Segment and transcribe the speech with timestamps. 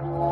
[0.00, 0.29] Thank you.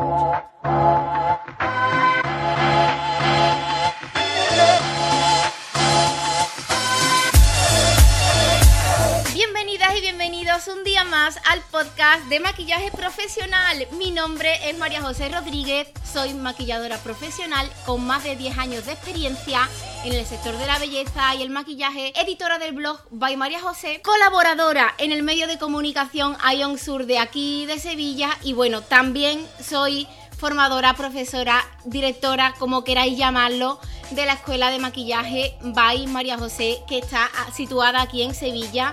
[11.37, 13.87] Al podcast de maquillaje profesional.
[13.99, 18.93] Mi nombre es María José Rodríguez, soy maquilladora profesional con más de 10 años de
[18.93, 19.69] experiencia
[20.05, 24.01] en el sector de la belleza y el maquillaje, editora del blog By María José,
[24.01, 29.45] colaboradora en el medio de comunicación Ion Sur de aquí de Sevilla y bueno, también
[29.61, 30.07] soy
[30.39, 33.79] formadora, profesora, directora, como queráis llamarlo,
[34.11, 38.91] de la Escuela de Maquillaje by María José, que está situada aquí en Sevilla.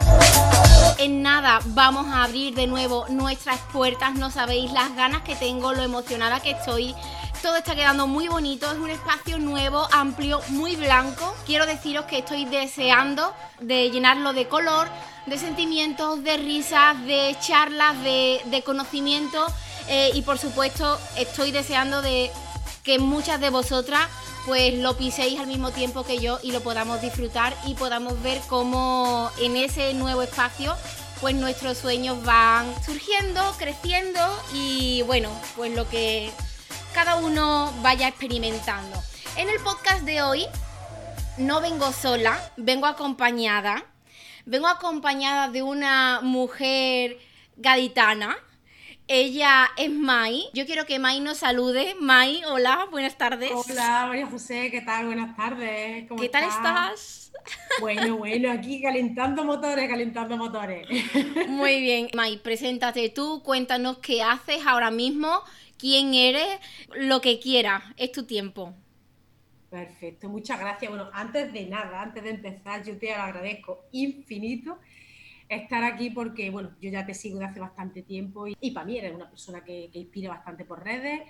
[0.99, 5.73] En nada vamos a abrir de nuevo nuestras puertas, no sabéis las ganas que tengo,
[5.73, 6.95] lo emocionada que estoy.
[7.43, 11.35] Todo está quedando muy bonito, es un espacio nuevo, amplio, muy blanco.
[11.47, 14.89] Quiero deciros que estoy deseando de llenarlo de color,
[15.27, 19.47] de sentimientos, de risas, de charlas, de, de conocimiento
[19.89, 22.31] eh, y por supuesto estoy deseando de
[22.83, 24.09] que muchas de vosotras
[24.47, 28.41] pues lo piséis al mismo tiempo que yo y lo podamos disfrutar y podamos ver
[28.49, 30.77] cómo en ese nuevo espacio
[31.21, 34.21] pues nuestros sueños van surgiendo, creciendo
[34.53, 36.31] y bueno, pues lo que
[36.95, 39.03] cada uno vaya experimentando.
[39.37, 40.47] En el podcast de hoy
[41.39, 43.85] no vengo sola, vengo acompañada.
[44.45, 47.19] Vengo acompañada de una mujer
[47.57, 48.39] gaditana
[49.09, 50.49] ella es Mai.
[50.53, 51.95] Yo quiero que Mai nos salude.
[52.01, 53.51] Mai, hola, buenas tardes.
[53.55, 55.07] Hola, María José, ¿qué tal?
[55.07, 56.07] Buenas tardes.
[56.21, 57.33] ¿Qué tal estás?
[57.81, 60.87] Bueno, bueno, aquí calentando motores, calentando motores.
[61.49, 62.09] Muy bien.
[62.15, 65.41] Mai, preséntate tú, cuéntanos qué haces ahora mismo,
[65.79, 66.59] quién eres,
[66.97, 67.85] lo que quieras.
[67.97, 68.75] Es tu tiempo.
[69.71, 70.91] Perfecto, muchas gracias.
[70.91, 74.79] Bueno, antes de nada, antes de empezar, yo te agradezco infinito
[75.49, 78.99] estar aquí porque, bueno, yo ya te sigo de hace bastante tiempo y, para mí
[78.99, 81.23] eres una persona que, inspira bastante por redes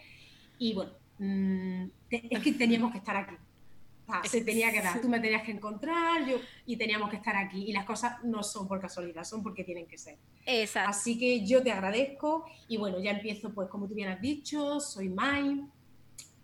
[0.59, 3.35] y, bueno, mm, es que teníamos que estar aquí.
[4.25, 7.65] se tenía que dar, tú me tenías que encontrar yo, y teníamos que estar aquí.
[7.65, 10.17] Y las cosas no son por casualidad, son porque tienen que ser.
[10.47, 10.91] Exacto.
[10.91, 14.79] Así que yo te agradezco y bueno, ya empiezo, pues como tú bien has dicho,
[14.81, 15.61] soy Mai,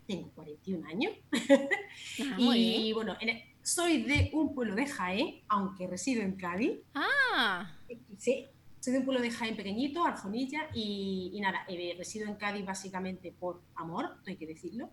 [0.06, 1.12] tengo 41 años.
[1.32, 6.81] Ah, y bueno, en, soy de un pueblo de Jaén, aunque resido en Cádiz.
[6.95, 7.77] Ah.
[8.19, 8.47] Sí,
[8.81, 13.33] soy de un pueblo de Jaén pequeñito, Arjonilla, y, nada, eh, resido en Cádiz básicamente
[13.33, 14.91] por amor, hay que decirlo,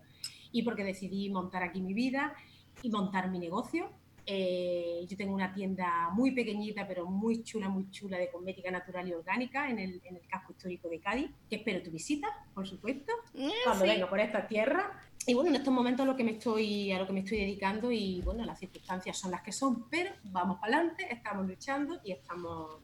[0.52, 2.34] y porque decidí montar aquí mi vida
[2.82, 3.90] y montar mi negocio.
[4.32, 9.08] Eh, yo tengo una tienda muy pequeñita, pero muy chula, muy chula de cosmética natural
[9.08, 13.50] y orgánica en el, casco histórico de Cádiz, que espero tu visita, por supuesto, eh,
[13.64, 14.92] cuando venga por esta tierra.
[15.26, 17.38] Y bueno, en estos momentos a lo que me estoy, a lo que me estoy
[17.38, 22.00] dedicando y bueno, las circunstancias son las que son, pero vamos para adelante, estamos luchando
[22.04, 22.78] y estamos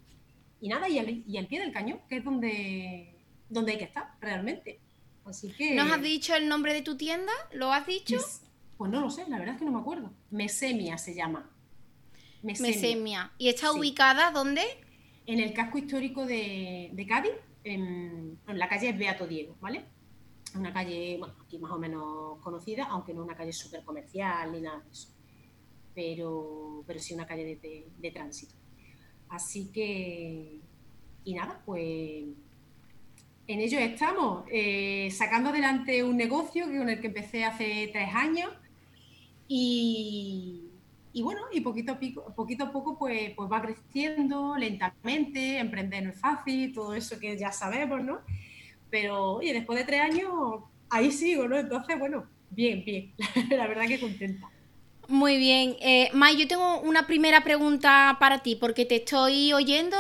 [0.61, 3.15] y nada, y al, pie del cañón, que es donde,
[3.49, 4.81] donde hay que estar realmente.
[5.25, 5.77] Así que.
[5.77, 7.33] ¿Nos has dicho el nombre de tu tienda?
[7.53, 8.17] ¿Lo has dicho?
[8.77, 10.13] Pues no lo sé, la verdad es que no me acuerdo.
[10.31, 11.51] Mesemia se llama.
[12.43, 13.33] Mesemia.
[13.39, 14.63] ¿Y está ubicada dónde?
[15.27, 17.33] En el casco histórico de, Cádiz,
[17.65, 19.85] en, en la calle Beato Diego, ¿vale?
[20.59, 24.61] una calle, bueno, aquí más o menos conocida, aunque no una calle súper comercial ni
[24.61, 25.09] nada de eso,
[25.95, 28.55] pero, pero sí una calle de, tránsito.
[29.29, 30.61] Así que,
[31.25, 32.25] y nada, pues
[33.49, 38.51] en ello estamos, eh, sacando adelante un negocio con el que empecé hace tres años
[39.49, 40.71] y,
[41.23, 46.21] bueno, y poquito a, poquito a poco pues, pues va creciendo lentamente, emprender no es
[46.21, 48.21] fácil, todo eso que ya sabemos, ¿no?
[48.91, 50.31] Pero, oye, después de tres años,
[50.91, 51.57] ahí sigo, ¿no?
[51.59, 53.13] Entonces, bueno, bien, bien.
[53.51, 54.51] La verdad que contenta.
[55.09, 55.77] Muy bien.
[55.81, 59.97] Eh, yo tengo una primera pregunta para ti, porque te estoy oyendo,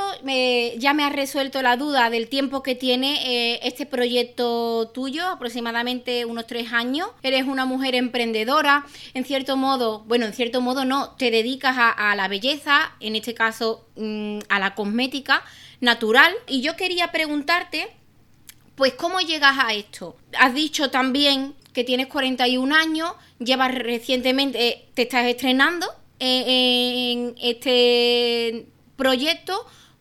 [0.79, 6.25] ya me has resuelto la duda del tiempo que tiene eh, este proyecto tuyo, aproximadamente
[6.25, 7.09] unos tres años.
[7.23, 8.85] Eres una mujer emprendedora,
[9.15, 13.35] en cierto modo, bueno, en cierto modo no, te dedicas a, la belleza, en este
[13.35, 15.45] caso mm, a la cosmética
[15.81, 16.35] natural.
[16.49, 17.87] Y yo quería preguntarte
[18.75, 20.17] pues, ¿cómo llegas a esto?
[20.39, 25.87] Has dicho también que tienes 41 años, llevas recientemente, eh, te estás estrenando
[26.19, 28.65] eh, en este
[28.97, 29.53] proyecto.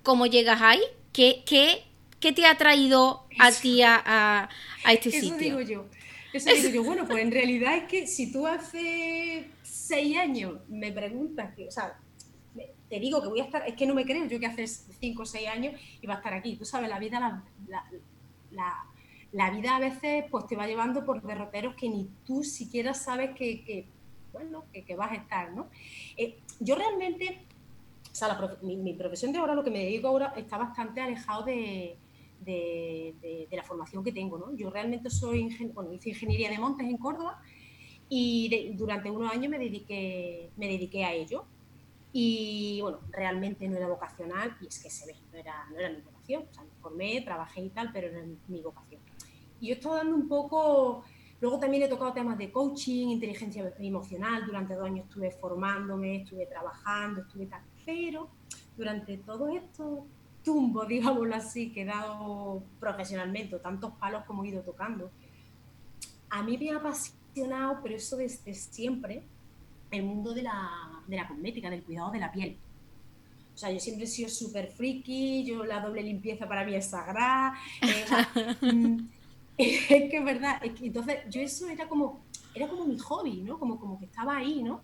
[0.02, 0.80] ¿Cómo llegas ahí?
[1.12, 4.50] ¿Qué, qué, te ha traído a ti a,
[4.90, 5.34] este sitio?
[5.34, 5.86] Eso digo yo.
[6.32, 6.84] Eso digo yo.
[6.86, 11.72] Bueno, pues en realidad es que si tú hace seis años me preguntas, que, o
[11.72, 12.00] sea,
[12.90, 15.24] te digo que voy a estar, es que no me creo yo que hace cinco
[15.24, 16.56] o seis años iba a estar aquí.
[16.56, 17.44] Tú sabes, la vida la,
[18.52, 18.86] la,
[19.52, 23.86] vida a veces pues te va llevando por derroteros que ni tú siquiera sabes que,
[24.32, 25.68] bueno, que, vas a estar, ¿no?
[26.18, 27.46] Eh, yo realmente,
[28.12, 31.98] o sea, mi, profesión de ahora, lo que me dedico ahora, está bastante alejado de,
[32.42, 34.38] de, la formación que tengo.
[34.38, 34.56] ¿no?
[34.56, 37.42] Yo realmente soy, bueno, hice ingeniería de montes en Córdoba
[38.10, 41.46] y durante unos años me dediqué, me dediqué a ello.
[42.14, 45.90] Y bueno, realmente no era vocacional y es que se ve, no era, no era
[45.90, 46.46] mi vocación.
[46.50, 49.02] O sea, me formé, trabajé y tal, pero no era mi vocación.
[49.66, 51.04] Y yo estaba dando un poco,
[51.42, 56.46] luego también he tocado temas de coaching, inteligencia emocional, durante dos años estuve formándome, estuve
[56.46, 58.30] trabajando, estuve tal, pero
[58.78, 60.06] durante todo esto
[60.44, 65.10] tumbo, digámoslo así, que he dado profesionalmente, tantos palos como he ido tocando,
[66.30, 69.24] a mí me ha apasionado, pero eso desde siempre,
[69.90, 70.70] el mundo de la,
[71.08, 72.56] de la cosmética, del cuidado de la piel.
[73.56, 76.86] O sea, yo siempre he sido súper friki, yo la doble limpieza para mí es
[76.86, 77.58] sagrada.
[77.82, 78.06] Eh,
[78.74, 79.08] mm,
[79.58, 82.22] es que es verdad, entonces yo eso era como,
[82.54, 83.58] era como mi hobby, ¿no?
[83.58, 84.82] Como, como que estaba ahí, ¿no?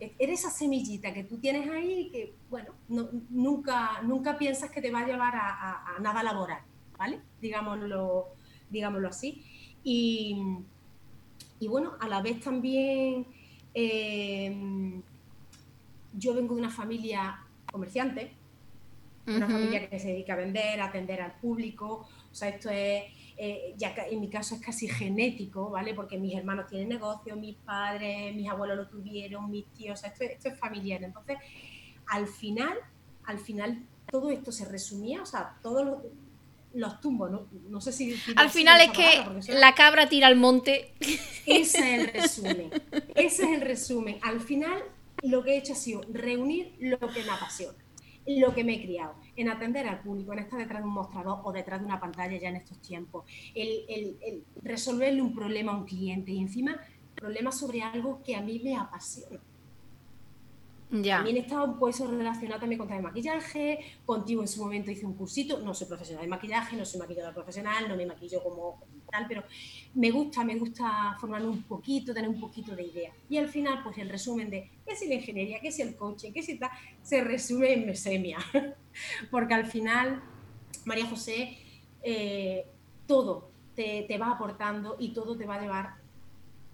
[0.00, 2.72] eres esa semillita que tú tienes ahí que, bueno,
[3.30, 6.60] nunca, nunca piensas que te va a llevar a, nada laboral,
[6.96, 7.20] ¿vale?
[7.40, 8.28] Digámoslo,
[8.70, 9.44] digámoslo así.
[9.82, 10.36] Y,
[11.66, 13.26] bueno, a la vez también
[13.74, 15.00] eh,
[16.12, 18.32] yo vengo de una familia comerciante,
[19.26, 23.04] una familia que se dedica a vender, a atender al público, o sea, esto es
[23.40, 25.94] eh, ya en mi caso es casi genético, ¿vale?
[25.94, 30.48] Porque mis hermanos tienen negocio, mis padres, mis abuelos lo tuvieron, mis tíos, esto, esto
[30.48, 31.04] es familiar.
[31.04, 31.38] Entonces,
[32.08, 32.76] al final,
[33.24, 36.02] al final todo esto se resumía, o sea, todos
[36.74, 37.46] los, tumbos, ¿no?
[37.68, 38.16] no sé si...
[38.34, 40.92] Al final es que la cabra tira al monte.
[41.46, 42.70] Ese es el resumen,
[43.14, 44.18] ese es el resumen.
[44.22, 44.82] Al final
[45.22, 47.78] lo que he hecho ha sido reunir lo que me apasiona
[48.28, 51.40] lo que me he criado, en atender al público, en estar detrás de un mostrador
[51.44, 53.24] o detrás de una pantalla ya en estos tiempos,
[53.54, 56.76] el, resolverle un problema a un cliente y encima
[57.14, 59.40] problemas sobre algo que a mí me apasiona.
[60.90, 65.14] También he estado pues, relacionado también con el maquillaje, contigo en su momento hice un
[65.14, 68.80] cursito, no soy profesional de maquillaje, no soy maquilladora profesional, no me maquillo como
[69.28, 69.44] pero
[69.94, 73.12] me gusta, me gusta formarme un poquito, tener un poquito de idea.
[73.28, 76.32] Y al final, pues el resumen de qué es la ingeniería, qué es el coaching,
[76.32, 76.70] qué es tal,
[77.02, 78.38] se resume en mesemia.
[79.30, 80.22] Porque al final,
[80.84, 81.58] María José,
[82.02, 82.66] eh,
[83.06, 85.94] todo te, te va aportando y todo te va a llevar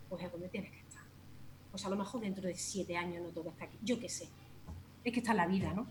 [0.08, 0.84] pues a donde tienes que
[1.74, 3.76] pues a lo mejor dentro de siete años no todo está aquí.
[3.82, 4.28] Yo qué sé.
[5.02, 5.88] Es que está la vida, ¿no?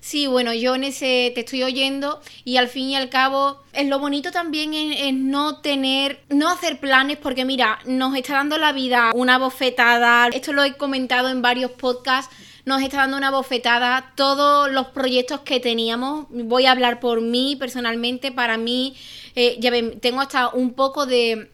[0.00, 3.86] Sí, bueno, yo en ese te estoy oyendo y al fin y al cabo es
[3.86, 8.72] lo bonito también es, no tener, no hacer planes porque mira, nos está dando la
[8.72, 12.34] vida una bofetada, esto lo he comentado en varios podcasts,
[12.64, 17.56] nos está dando una bofetada todos los proyectos que teníamos, voy a hablar por mí
[17.56, 18.96] personalmente, para mí,
[19.34, 21.50] eh, ya ven, tengo hasta un poco de,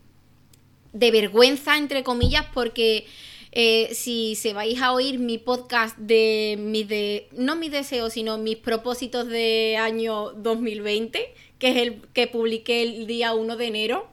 [0.93, 3.07] de vergüenza entre comillas porque
[3.59, 8.37] eh, si se vais a oír mi podcast de mis de no mis deseos, sino
[8.37, 14.11] mis propósitos de año 2020, que es el que publiqué el día 1 de enero.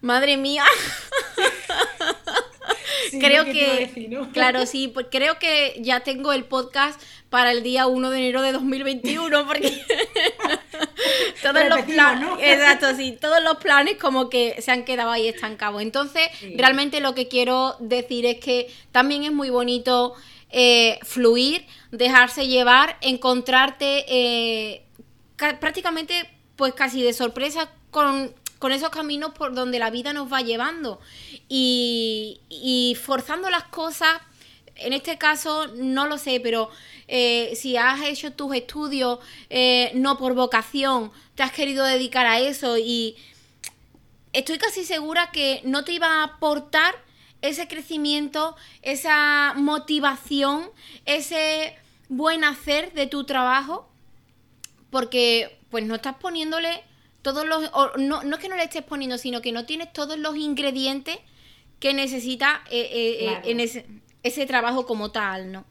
[0.00, 0.64] Madre mía.
[3.20, 3.90] creo que,
[4.32, 8.42] claro, sí, pues creo que ya tengo el podcast para el día 1 de enero
[8.42, 9.72] de 2021 porque
[11.40, 15.80] todos los planes, exacto, sí, todos los planes como que se han quedado ahí estancados.
[15.80, 20.12] Entonces, realmente lo que quiero decir es que también es muy bonito
[20.50, 24.84] eh, fluir, dejarse llevar, encontrarte eh,
[25.58, 30.40] prácticamente pues casi de sorpresa con con esos caminos por donde la vida nos va
[30.40, 31.00] llevando
[31.48, 34.20] y, forzando las cosas.
[34.76, 36.70] En este caso, no lo sé, pero
[37.08, 39.18] eh, si has hecho tus estudios
[39.50, 43.16] eh, no por vocación, te has querido dedicar a eso y
[44.32, 46.94] estoy casi segura que no te iba a aportar
[47.42, 50.70] ese crecimiento, esa motivación,
[51.04, 51.76] ese
[52.08, 53.88] buen hacer de tu trabajo,
[54.90, 56.82] porque pues no estás poniéndole
[57.22, 60.18] todos los, no, no es que no le estés poniendo, sino que no tienes todos
[60.18, 61.18] los ingredientes
[61.78, 63.86] que necesita eh, en ese,
[64.22, 65.64] ese, trabajo como tal, ¿no?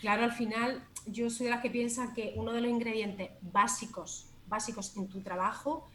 [0.00, 4.26] Claro, al final yo soy de las que piensa que uno de los ingredientes básicos,
[4.46, 5.88] básicos en tu trabajo,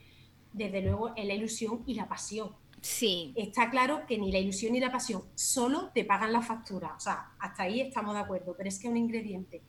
[0.54, 2.52] desde luego, es la ilusión y la pasión.
[2.82, 3.34] Sí.
[3.36, 6.94] Está claro que ni la ilusión ni la pasión solo te pagan la factura.
[6.96, 9.62] O sea, hasta ahí estamos de acuerdo, pero es que un ingrediente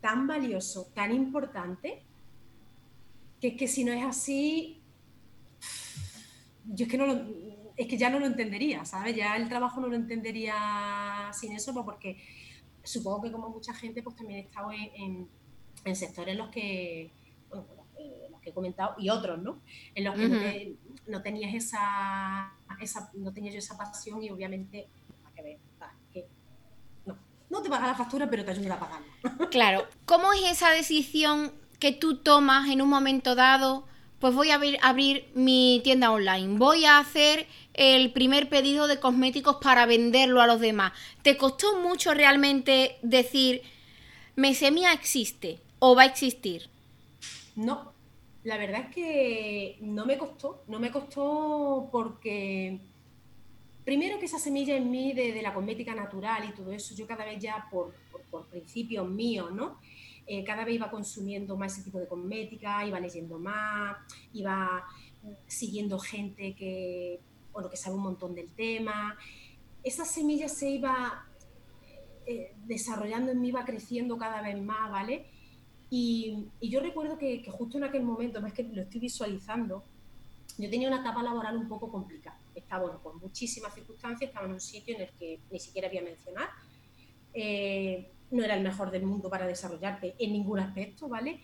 [0.00, 2.02] tan valioso, tan importante,
[3.40, 4.80] que es que si no es así,
[6.66, 7.06] yo es que no
[7.76, 9.14] es que ya no lo entendería, ¿sabes?
[9.14, 12.16] Ya el trabajo no lo entendería sin eso, pues porque
[12.82, 15.28] supongo que como mucha gente, pues también he estado en,
[15.94, 17.12] sectores en los que,
[17.48, 17.66] bueno,
[18.30, 19.60] los que he comentado y otros, ¿no?
[19.94, 20.74] En los que
[21.06, 24.88] no, tenías esa, esa, no tenía yo esa pasión y obviamente,
[25.34, 25.58] que ver,
[26.12, 26.26] que
[27.04, 27.16] no,
[27.50, 29.06] no te paga la factura, pero te ayuda a pagarla.
[29.50, 33.86] Claro, ¿cómo es esa decisión que tú tomas en un momento dado
[34.18, 39.56] pues voy a abrir, mi tienda online, voy a hacer el primer pedido de cosméticos
[39.56, 40.92] para venderlo a los demás.
[41.22, 43.62] ¿Te costó mucho realmente decir,
[44.34, 46.68] Mesemia existe o va a existir?
[47.54, 47.92] No,
[48.44, 52.80] la verdad es que no me costó, no me costó porque
[53.84, 57.24] primero que esa semilla en mí de, la cosmética natural y todo eso, yo cada
[57.26, 57.94] vez ya por,
[58.30, 59.78] por principios míos, ¿no?
[60.26, 63.96] Eh, cada vez iba consumiendo más ese tipo de cosmética, iba leyendo más,
[64.32, 64.84] iba
[65.46, 67.20] siguiendo gente que,
[67.60, 69.16] lo que sabe un montón del tema.
[69.82, 71.26] Esa semilla se iba
[72.26, 75.26] eh, desarrollando en mí, iba creciendo cada vez más, ¿vale?
[75.90, 79.84] Y, yo recuerdo que, justo en aquel momento, más que lo estoy visualizando,
[80.58, 82.40] yo tenía una etapa laboral un poco complicada.
[82.54, 85.98] Estaba, bueno, con muchísimas circunstancias, estaba en un sitio en el que ni siquiera voy
[85.98, 86.48] a mencionar.
[87.32, 91.40] Eh, no era el mejor del mundo para desarrollarte en ningún aspecto, ¿vale?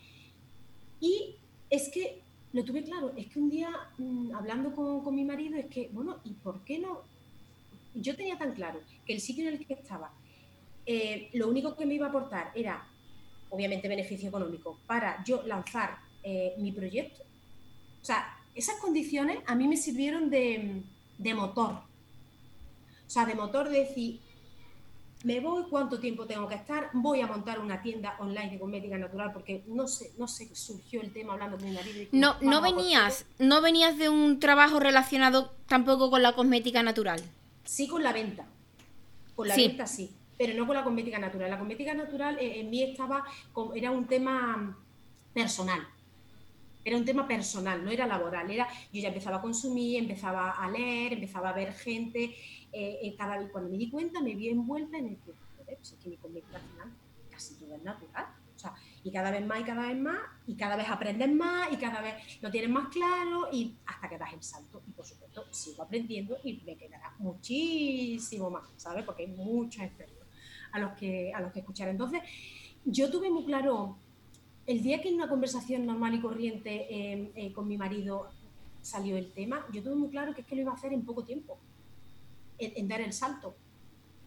[0.98, 1.36] Y
[1.70, 5.66] es que lo tuve claro, es que un día mm, hablando con, mi marido es
[5.66, 7.02] que, bueno, ¿y por qué no?
[7.94, 10.12] Yo tenía tan claro que el sitio en el que estaba,
[10.84, 12.86] eh, lo único que me iba a aportar era,
[13.50, 17.22] obviamente, beneficio económico para yo lanzar eh, mi proyecto.
[18.00, 20.82] O sea, esas condiciones a mí me sirvieron de,
[21.18, 21.72] de motor.
[23.06, 24.20] O sea, de motor de decir,
[25.24, 28.98] me voy, cuánto tiempo tengo que estar, voy a montar una tienda online de cosmética
[28.98, 32.08] natural porque no sé, no sé, surgió el tema hablando con mi marido.
[32.12, 37.22] no, no venías, no venías de un trabajo relacionado tampoco con la cosmética natural.
[37.64, 38.46] Sí, con la venta.
[39.34, 41.50] Con la venta sí, pero no con la cosmética natural.
[41.50, 43.24] La cosmética natural eh, en mí estaba,
[43.74, 44.76] era un tema
[45.32, 45.80] personal.
[46.84, 48.50] Era un tema personal, no era laboral.
[48.50, 52.34] Era, yo ya empezaba a consumir, empezaba a leer, empezaba a ver gente
[52.72, 55.98] eh, eh, cada cuando me di cuenta me vi envuelta en el que, pues es
[55.98, 56.92] que mi cosmética al final
[57.30, 58.26] casi todo es natural.
[58.54, 61.72] O sea, y cada vez más y cada vez más, y cada vez aprendes más,
[61.72, 64.82] y cada vez lo tienes más claro, y hasta que das el salto.
[64.86, 69.04] Y por supuesto, sigo aprendiendo y me quedará muchísimo más, ¿sabes?
[69.04, 70.26] Porque hay muchos expertos
[70.72, 71.88] a los que, a los que escuchar.
[71.88, 72.22] Entonces,
[72.84, 73.98] yo tuve muy claro,
[74.66, 78.28] el día que en una conversación normal y corriente eh, con mi marido
[78.80, 81.04] salió el tema, yo tuve muy claro que es que lo iba a hacer en
[81.04, 81.58] poco tiempo
[82.58, 83.54] en, dar el salto.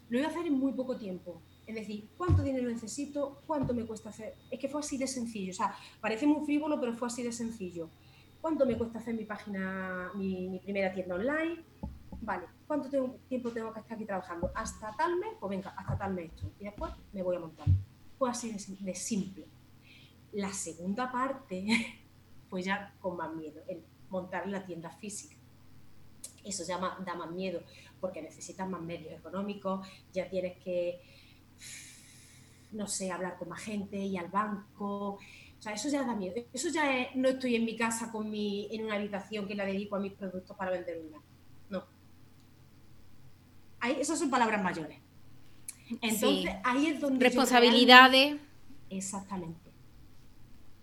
[0.09, 1.41] Lo iba a hacer en muy poco tiempo.
[1.65, 3.41] Es decir, ¿cuánto dinero necesito?
[3.47, 4.35] ¿Cuánto me cuesta hacer?
[4.51, 5.51] Es que fue así de sencillo.
[5.51, 7.89] O sea, parece muy frívolo, pero fue así de sencillo.
[8.41, 11.63] ¿Cuánto me cuesta hacer mi página, mi, primera tienda online?
[12.21, 12.89] Vale, ¿cuánto
[13.27, 14.51] tiempo tengo que estar aquí trabajando?
[14.53, 15.29] ¿Hasta tal mes?
[15.39, 16.51] Pues venga, hasta tal mes esto.
[16.59, 17.67] Y después me voy a montar.
[18.17, 19.47] Fue así de simple.
[20.35, 21.65] La segunda parte,
[22.49, 25.37] pues ya con más miedo, el montar la tienda física.
[26.43, 27.61] Eso ya da más miedo,
[28.01, 31.01] porque necesitas más medios económicos, ya tienes que,
[32.73, 35.13] no sé, hablar con más gente y al banco.
[35.13, 36.35] O sea, eso ya da miedo.
[36.51, 39.65] Eso ya es, no estoy en mi casa con mi, en una habitación que la
[39.65, 41.21] dedico a mis productos para vender una.
[41.69, 41.85] No.
[43.79, 44.99] Ahí, esas son palabras mayores.
[46.01, 47.23] Entonces, ahí es donde...
[47.23, 48.35] Responsabilidades.
[48.89, 49.64] exactamente.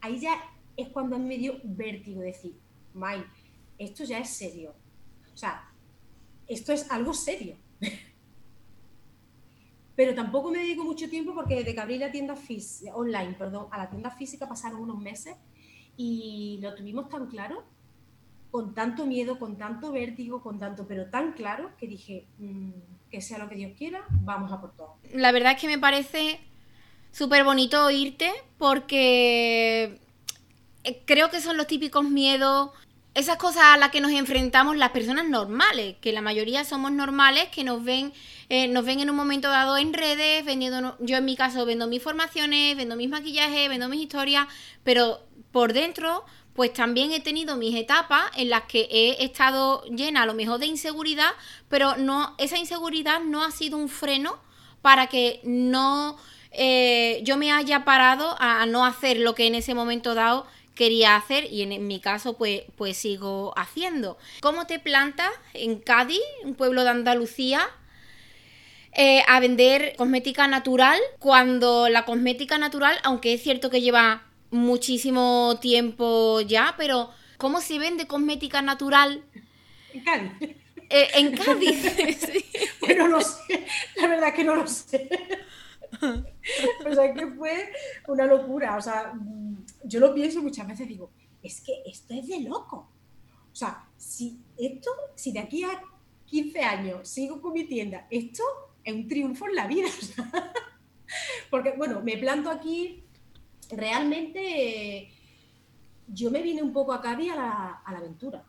[0.03, 0.35] Ahí ya
[0.77, 2.59] es cuando me dio vértigo decir,
[2.93, 3.25] May,
[3.79, 4.75] esto ya es serio.
[5.33, 5.73] O sea,
[6.47, 7.57] esto es algo serio.
[9.97, 13.69] Pero tampoco me dedico mucho tiempo porque desde que abrí la tienda física, online, perdón,
[13.71, 15.37] a la tienda física pasaron unos meses
[15.97, 17.63] y lo tuvimos tan claro,
[18.51, 22.71] con tanto miedo, con tanto vértigo, con tanto, pero tan claro que dije, mm,
[23.11, 24.97] que sea lo que Dios quiera, vamos a por todo.
[25.13, 26.41] La verdad es que me parece
[27.12, 30.00] súper bonito oírte porque
[30.85, 32.71] eh, creo que son los típicos miedos
[33.14, 37.49] esas cosas a las que nos enfrentamos las personas normales, que la mayoría somos normales,
[37.50, 38.12] que nos ven,
[38.49, 41.87] eh, nos ven en un momento dado en redes, vendiendo, yo en mi caso vendo
[41.87, 44.47] mis formaciones, vendo mis maquillajes, vendo mis historias,
[44.83, 50.23] pero por dentro, pues también he tenido mis etapas en las que he estado llena
[50.23, 51.33] a lo mejor de inseguridad,
[51.69, 54.38] pero no, esa inseguridad no ha sido un freno
[54.81, 56.16] para que no
[56.53, 61.17] eh, yo me haya parado a no hacer lo que en ese momento dado quería
[61.17, 64.19] hacer y en, mi caso pues, pues sigo haciendo.
[64.41, 67.69] ¿Cómo te plantas en Cádiz, un pueblo de Andalucía,
[68.95, 75.59] eh, a vender cosmética natural cuando la cosmética natural, aunque es cierto que lleva muchísimo
[75.61, 79.23] tiempo ya, pero ¿cómo se vende cosmética natural?
[79.95, 80.33] En Cádiz.
[80.91, 81.81] Eh, en Cádiz.
[82.21, 82.45] sí.
[83.09, 83.67] no sé,
[83.97, 85.09] la verdad que no lo sé.
[86.87, 87.73] o sea, que fue
[88.09, 88.77] una locura.
[88.77, 89.13] O sea,
[89.85, 91.11] yo lo pienso muchas veces, digo,
[91.43, 92.91] es que esto es de loco.
[93.51, 95.83] O sea, si esto, si de aquí a
[96.27, 98.43] 15 años sigo con mi tienda, esto
[98.83, 99.89] es un triunfo en la vida.
[101.51, 103.05] Porque, bueno, me planto aquí
[103.71, 105.11] realmente
[106.07, 108.45] yo me vine un poco a Cádiz a la, a la aventura.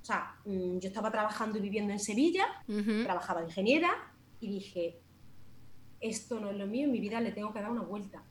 [0.00, 2.46] O sea, mm, yo estaba trabajando y viviendo en Sevilla,
[3.04, 3.90] trabajaba de ingeniera
[4.40, 5.00] y dije,
[6.00, 8.22] esto no es lo mío, en mi vida le tengo que dar una vuelta.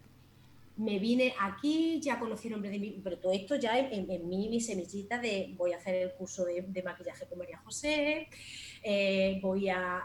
[0.78, 4.30] Me vine aquí, ya conocí el nombre de mi, pero todo esto ya en, en,
[4.30, 8.30] mí, mi semillita de voy a hacer el curso de, maquillaje con María José,
[8.82, 10.02] eh, voy a,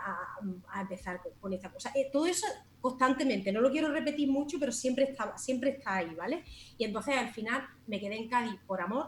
[0.80, 1.92] empezar con, esta cosa.
[1.94, 2.46] Eh, todo eso
[2.80, 6.42] constantemente, no lo quiero repetir mucho, pero siempre, estaba, siempre está ahí, ¿vale?
[6.76, 9.06] Y entonces al final me quedé en Cádiz por amor.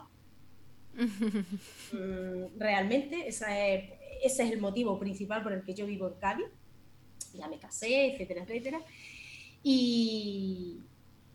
[1.92, 3.92] Mm, realmente, esa es,
[4.24, 6.46] ese es el motivo principal por el que yo vivo en Cádiz
[7.34, 8.80] ya me casé, etcétera, etcétera.
[9.62, 10.80] Y,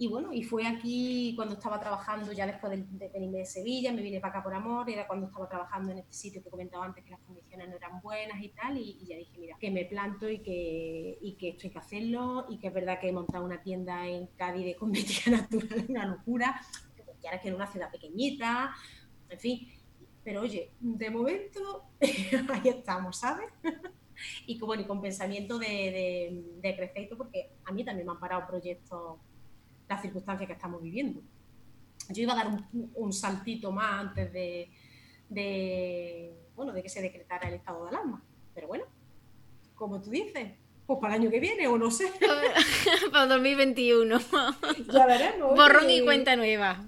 [0.01, 4.01] y bueno, y fue aquí cuando estaba trabajando, ya después de, venirme de Sevilla, me
[4.01, 7.03] vine para acá por amor, era cuando estaba trabajando en este sitio que comentaba antes
[7.03, 10.27] que las condiciones no eran buenas y tal, y, ya dije, mira, que me planto
[10.27, 13.45] y que, y que esto hay que hacerlo, y que es verdad que he montado
[13.45, 16.59] una tienda en Cádiz de cosmética natural, una locura,
[17.21, 18.73] que ahora que en una ciudad pequeñita,
[19.29, 19.67] en fin,
[20.23, 23.50] pero oye, de momento ahí estamos, ¿sabes?
[24.45, 28.47] y con, bueno, con pensamiento de, de, crecer, porque a mí también me han parado
[28.47, 29.17] proyectos,
[29.87, 31.21] las circunstancias que estamos viviendo.
[32.09, 34.69] Yo iba a dar un, un saltito más antes de,
[35.29, 38.23] de, bueno, de que se decretara el estado de alarma,
[38.53, 38.85] pero bueno,
[39.75, 40.51] como tú dices,
[40.85, 42.11] pues para el año que viene o no sé.
[43.11, 44.19] para 2021.
[44.93, 45.55] ya veremos.
[45.55, 46.83] Borrón y cuenta nueva.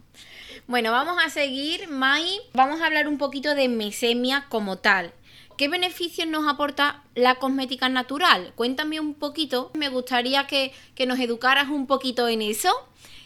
[0.68, 2.40] Bueno, vamos a seguir, Mai.
[2.54, 5.14] Vamos a hablar un poquito de mesemia como tal.
[5.58, 8.54] ¿Qué beneficios nos aporta la cosmética natural?
[8.56, 9.72] Cuéntame un poquito.
[9.76, 10.74] Me gustaría que,
[11.06, 12.72] nos educaras un poquito en eso,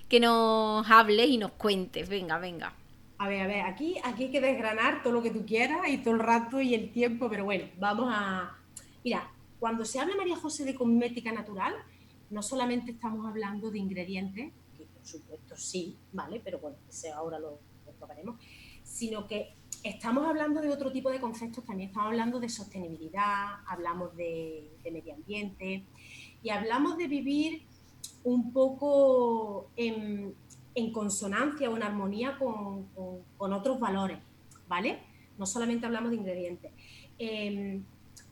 [0.09, 2.09] que nos hables y nos cuentes.
[2.09, 2.73] Venga, venga.
[3.17, 5.99] A ver, a ver, aquí, aquí hay que desgranar todo lo que tú quieras y
[5.99, 8.57] todo el rato y el tiempo, pero bueno, vamos a...
[9.05, 11.73] Mira, cuando se habla, María José, de cosmética natural,
[12.29, 16.41] no solamente estamos hablando de ingredientes, que por supuesto sí, ¿vale?
[16.43, 16.75] Pero bueno,
[17.15, 18.39] ahora lo, lo tocaremos,
[18.83, 19.53] sino que
[19.89, 25.13] estamos hablando de otro tipo de conceptos también, estamos hablando de sostenibilidad, hablamos de, medio
[25.13, 25.83] ambiente
[26.43, 27.63] y hablamos de vivir
[28.23, 30.35] un poco en,
[30.93, 32.87] consonancia o en armonía con,
[33.37, 34.19] otros valores,
[34.67, 34.99] ¿vale?
[35.37, 36.71] No solamente hablamos de ingredientes.
[37.17, 37.83] Em,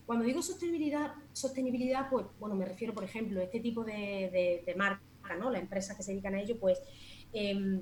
[0.06, 4.76] cuando digo sostenibilidad, sostenibilidad, pues, bueno, me refiero, por ejemplo, a este tipo de, de,
[4.76, 5.02] marca,
[5.40, 5.50] ¿no?
[5.50, 6.80] Las empresas que se dedican a ello, pues,
[7.34, 7.82] em,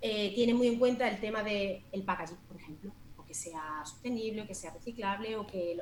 [0.00, 3.82] eh, tiene muy en cuenta el tema del el packaging, por ejemplo, o que sea
[3.84, 5.76] sostenible, o que sea reciclable, o que,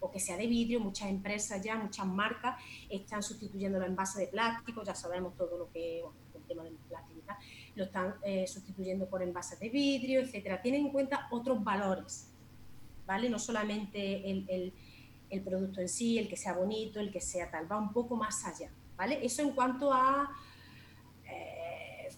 [0.00, 0.80] o que sea de vidrio.
[0.80, 5.70] Muchas empresas ya, muchas marcas están sustituyendo los envases de plástico, ya sabemos todo lo
[5.70, 7.20] que, el tema del plástico
[7.76, 10.60] lo están eh, sustituyendo por envases de vidrio, etcétera.
[10.60, 12.28] Tienen en cuenta otros valores,
[13.06, 13.30] ¿vale?
[13.30, 14.72] No solamente el, el,
[15.30, 18.16] el producto en sí, el que sea bonito, el que sea tal, va un poco
[18.16, 19.24] más allá, ¿vale?
[19.24, 20.30] Eso en cuanto a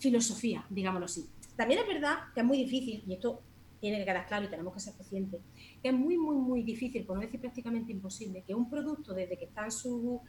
[0.03, 1.27] filosofía, digámoslo así.
[1.57, 3.41] También es verdad que es muy difícil, y esto
[3.81, 5.41] tiene que quedar claro y tenemos que ser conscientes,
[5.81, 9.39] que es muy, muy, muy difícil, por no decir prácticamente imposible, que un producto desde
[9.39, 10.21] que están sus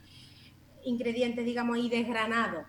[0.84, 2.66] ingredientes, digamos, ahí desgranados,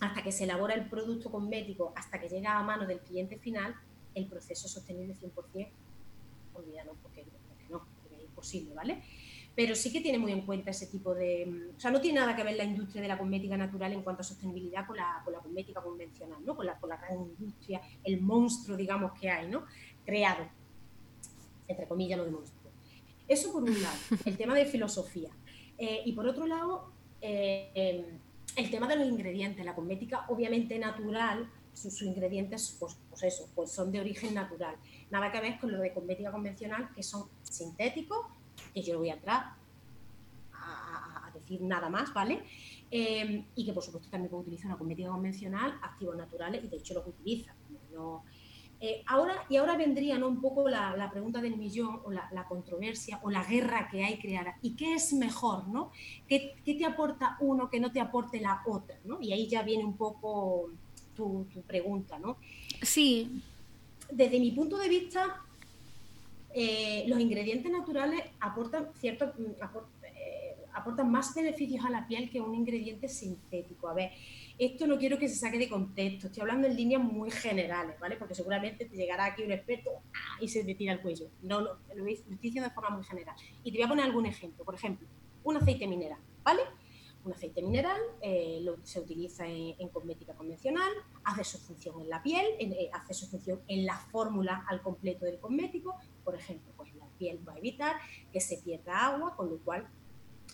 [0.00, 3.74] hasta que se elabora el producto cosmético, hasta que llega a mano del cliente final,
[4.14, 5.68] el proceso sostenible 100%,
[6.54, 9.02] olvídalo porque, porque no, porque es imposible, ¿vale?
[9.56, 11.72] Pero sí que tiene muy en cuenta ese tipo de...
[11.74, 14.20] O sea, no tiene nada que ver la industria de la cosmética natural en cuanto
[14.20, 16.54] a sostenibilidad con la, con la cosmética convencional, ¿no?
[16.54, 19.64] Con la, con la gran industria, el monstruo, digamos, que hay, ¿no?
[20.04, 20.44] Creado,
[21.66, 22.70] entre comillas, lo de monstruo.
[23.26, 25.30] Eso por un lado, el tema de filosofía.
[25.78, 26.92] Eh, y por otro lado,
[27.22, 28.04] eh, em,
[28.56, 29.64] el tema de los ingredientes.
[29.64, 34.76] La cosmética, obviamente natural, sus, ingredientes, pues, pues, eso, pues son de origen natural.
[35.10, 38.26] Nada que ver con lo de cosmética convencional, que son sintéticos
[38.76, 39.54] que yo no voy a entrar
[40.52, 42.42] a, decir nada más, ¿vale?
[42.90, 46.76] Em, y que por supuesto también puedo utilizar una cosmética convencional, activos naturales, y de
[46.76, 47.54] hecho los utiliza.
[48.78, 50.28] Eh, ahora, y ahora vendría ¿no?
[50.28, 54.58] un poco la, pregunta del millón, o la, controversia, o la guerra que hay creada.
[54.60, 55.66] ¿Y qué es mejor?
[55.68, 55.90] ¿no?
[56.28, 58.98] ¿Qué, te aporta uno que no te aporte la otra?
[59.04, 59.18] ¿no?
[59.22, 60.68] Y ahí ya viene un poco
[61.14, 62.36] tu, tu pregunta, ¿no?
[62.82, 63.42] Sí.
[64.10, 65.45] Desde mi punto de vista,
[66.58, 69.62] eh, los ingredientes naturales aportan, cierto, mm,
[70.04, 73.90] eh, aportan más beneficios a la piel que un ingrediente sintético.
[73.90, 74.12] A ver,
[74.58, 78.16] esto no quiero que se saque de contexto, estoy hablando en líneas muy generales, ¿vale?
[78.16, 80.38] Porque seguramente te llegará aquí un experto ¡ah!
[80.40, 81.28] y se te tira el cuello.
[81.42, 83.36] No, lo estoy diciendo de forma muy general.
[83.62, 84.64] Y te voy a poner algún ejemplo.
[84.64, 85.06] Por ejemplo,
[85.44, 86.62] un aceite mineral, ¿vale?
[87.22, 90.90] Un aceite mineral eh, se utiliza en, cosmética convencional,
[91.24, 92.46] hace su función en la piel,
[92.94, 95.96] hace su función en la fórmula al completo del cosmético.
[96.26, 97.94] Por ejemplo, pues la piel va a evitar
[98.32, 99.86] que se pierda agua, con lo cual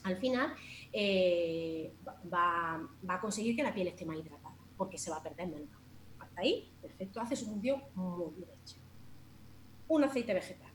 [0.03, 0.55] al final
[0.93, 1.95] eh,
[2.31, 5.71] va, a conseguir que la piel esté más hidratada, porque se va a perder menos.
[6.19, 8.77] hasta ahí, perfecto, hace su función muy bien hecha.
[9.89, 10.71] Un aceite vegetal,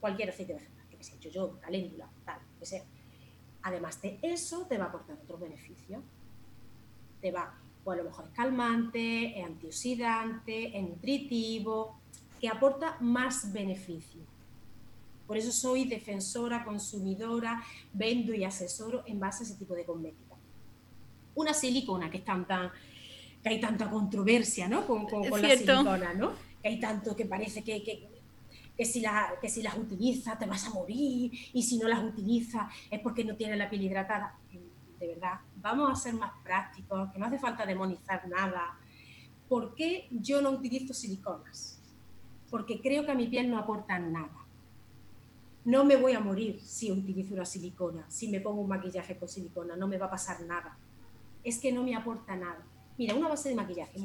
[0.00, 2.84] cualquier aceite vegetal, que sea yo, caléndula, tal, que sea.
[3.64, 6.02] Además de eso, te va a aportar otro beneficio.
[7.20, 12.00] Te va, pues a lo mejor es calmante, es antioxidante, es nutritivo,
[12.40, 14.22] que aporta más beneficio.
[15.28, 17.62] Por eso soy defensora, consumidora,
[17.92, 20.34] vendo y asesoro en base a ese tipo de cosmética.
[21.34, 22.72] Una silicona que es tanta,
[23.42, 24.86] que hay tanta controversia ¿no?
[24.86, 26.32] con, con, la silicona, ¿no?
[26.62, 28.08] que hay tanto que parece que, que,
[28.74, 32.02] que, si la, que si las utilizas te vas a morir y si no las
[32.02, 34.34] utilizas es porque no tienes la piel hidratada.
[34.98, 38.78] De verdad, vamos a ser más prácticos, que no hace falta demonizar nada.
[39.46, 41.82] ¿Por qué yo no utilizo siliconas?
[42.50, 44.47] Porque creo que a mi piel no aportan nada.
[45.64, 49.28] No me voy a morir si utilizo una silicona, si me pongo un maquillaje con
[49.28, 50.78] silicona, no me va a pasar nada.
[51.44, 52.64] Es que no me aporta nada.
[52.96, 54.00] Mira, una base de maquillaje.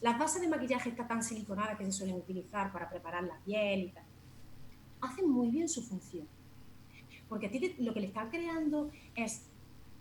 [0.00, 3.80] Las bases de maquillaje está tan siliconadas que se suelen utilizar para preparar la piel
[3.80, 4.04] y tal.
[5.00, 6.26] Hacen muy bien su función.
[7.28, 9.42] Porque a ti lo que le están creando es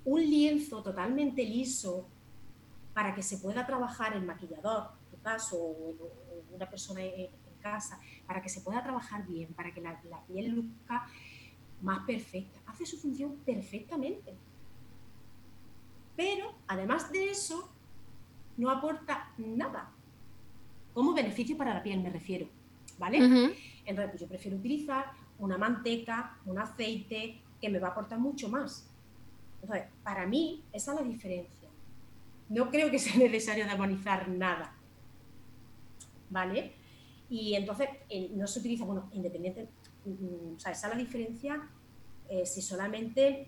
[0.06, 2.08] un lienzo totalmente liso
[2.94, 5.96] para que se pueda trabajar el maquillador, en tu caso, o
[6.54, 10.52] una persona en casa, para que se pueda trabajar bien, para que la, la piel
[10.52, 11.06] luzca
[11.82, 12.60] más perfecta.
[12.66, 14.36] Hace su función perfectamente.
[16.16, 17.72] Pero, además de eso,
[18.58, 19.92] no aporta nada.
[20.94, 22.48] Como beneficio para la piel me refiero.
[22.98, 23.18] ¿Vale?
[23.86, 25.06] Entonces, pues yo prefiero utilizar
[25.38, 28.90] una manteca, un aceite, que me va a aportar mucho más.
[29.62, 31.70] Entonces, para mí, esa es la diferencia.
[32.50, 34.76] No creo que sea necesario demonizar nada.
[36.30, 36.74] ¿Vale?
[37.30, 37.90] Y entonces
[38.32, 39.68] no se utiliza, bueno, independiente,
[40.06, 41.70] mm, o sea, esa es la diferencia
[42.30, 43.48] eh, si solamente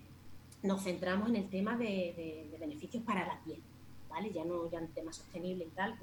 [0.62, 3.60] nos centramos en el tema de, beneficios para la piel.
[4.34, 5.98] Ya no ya en temas sostenibles y tal,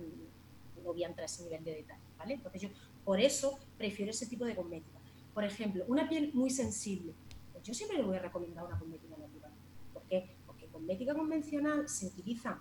[0.83, 2.33] no voy a entrar a ese nivel de detalle, ¿vale?
[2.33, 2.69] Entonces yo
[3.05, 4.97] por eso prefiero ese tipo de cosmética.
[5.33, 7.13] Por ejemplo, una piel muy sensible,
[7.51, 9.51] pues yo siempre le voy a recomendar una cosmética natural.
[9.93, 10.27] ¿Por qué?
[10.47, 12.57] Porque cosmética convencional se utilizan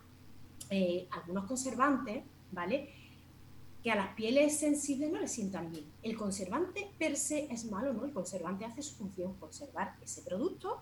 [0.71, 2.91] eh, algunos conservantes, ¿vale?
[3.83, 5.85] Que a las pieles sensibles no les sientan bien.
[6.03, 8.05] El conservante per se es malo, ¿no?
[8.05, 10.81] El conservante hace su función, conservar ese producto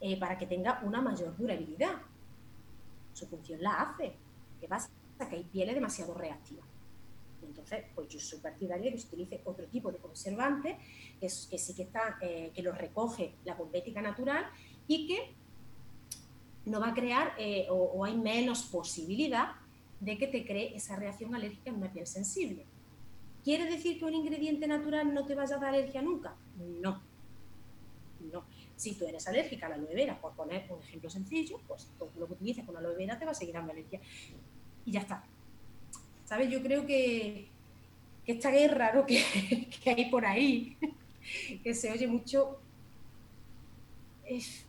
[0.00, 2.00] eh, para que tenga una mayor durabilidad
[3.14, 4.12] su función la hace.
[4.60, 4.90] ¿Qué pasa?
[5.30, 6.66] Que hay pieles demasiado reactivas.
[7.42, 10.78] Entonces, pues yo soy partidaria de que utilice otro tipo de conservante,
[11.20, 14.46] que, sí que está, eh, que lo recoge la cosmética natural
[14.88, 15.34] y que
[16.66, 19.52] no va a crear eh, o, hay menos posibilidad
[20.04, 22.66] de que te cree esa reacción alérgica en una piel sensible.
[23.42, 26.34] ¿Quiere decir que un ingrediente natural no te vaya a dar alergia nunca?
[26.80, 27.02] No.
[28.32, 28.44] No.
[28.76, 32.10] Si tú eres alérgica a la aloe vera, por poner un ejemplo sencillo, pues todo
[32.18, 34.00] lo que utilices con aloe vera te va a seguir dando alergia.
[34.84, 35.24] Y ya está.
[36.24, 36.50] ¿Sabes?
[36.50, 37.48] Yo creo que,
[38.26, 39.04] esta guerra ¿no?
[39.06, 39.24] que,
[39.86, 40.76] hay por ahí,
[41.62, 42.58] que se oye mucho,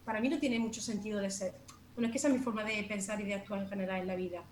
[0.03, 1.53] para mí no tiene mucho sentido de ser.
[1.93, 4.07] Bueno, es que esa es mi forma de pensar y de actuar en general en
[4.07, 4.43] la vida.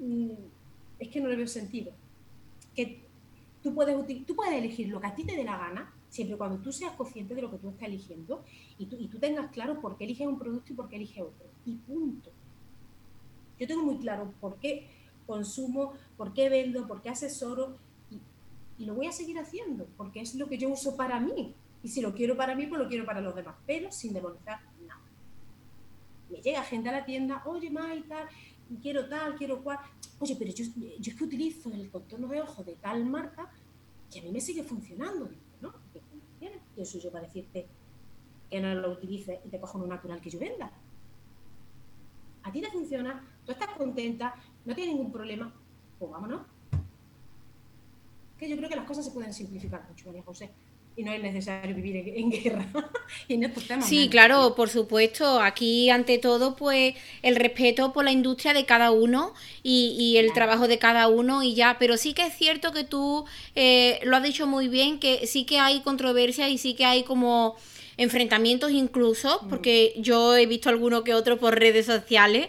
[0.00, 0.30] Mm,
[0.98, 1.92] es que no le veo sentido.
[2.74, 3.02] Que
[3.62, 6.58] tú puedes, tú puedes elegir lo que a ti te dé la gana siempre cuando
[6.58, 8.44] tú seas consciente de lo que tú estás eligiendo
[8.78, 11.22] y tú, y tú tengas claro por qué eliges un producto y por qué eliges
[11.22, 11.46] otro.
[11.66, 12.30] Y punto.
[13.58, 14.86] Yo tengo muy claro por qué
[15.26, 17.76] consumo, por qué vendo, por qué asesoro
[18.10, 18.20] y,
[18.82, 21.54] y lo voy a seguir haciendo porque es lo que yo uso para mí.
[21.82, 24.60] Y si lo quiero para mí, pues lo quiero para los demás, pero sin demonizar
[24.86, 25.02] nada.
[26.30, 28.28] Me llega gente a la tienda, oye, y tal,
[28.82, 29.78] quiero tal, quiero cual.
[30.20, 30.64] Oye, pero yo,
[30.98, 33.50] yo es que utilizo el contorno de ojo de tal marca
[34.12, 35.30] y a mí me sigue funcionando.
[35.60, 35.72] ¿no?
[36.38, 37.66] ¿Quién soy yo para decirte
[38.50, 40.70] que no lo utilices y te cojo uno natural que yo venda?
[42.42, 45.52] A ti te funciona, tú estás contenta, no tienes ningún problema,
[45.98, 46.42] pues vámonos.
[48.36, 50.50] Que yo creo que las cosas se pueden simplificar mucho, María José
[50.96, 52.66] y no es necesario vivir en, guerra
[53.28, 53.88] y en estos temas.
[53.88, 55.40] Sí, claro, por supuesto.
[55.40, 60.68] Aquí, ante todo, pues el respeto por la industria de cada uno y, el trabajo
[60.68, 61.76] de cada uno y ya.
[61.78, 63.24] Pero sí que es cierto que tú
[63.56, 67.02] eh, lo has dicho muy bien, que sí que hay controversia y sí que hay
[67.02, 67.56] como
[67.96, 69.48] enfrentamientos incluso, mm.
[69.48, 72.48] porque yo he visto alguno que otro por redes sociales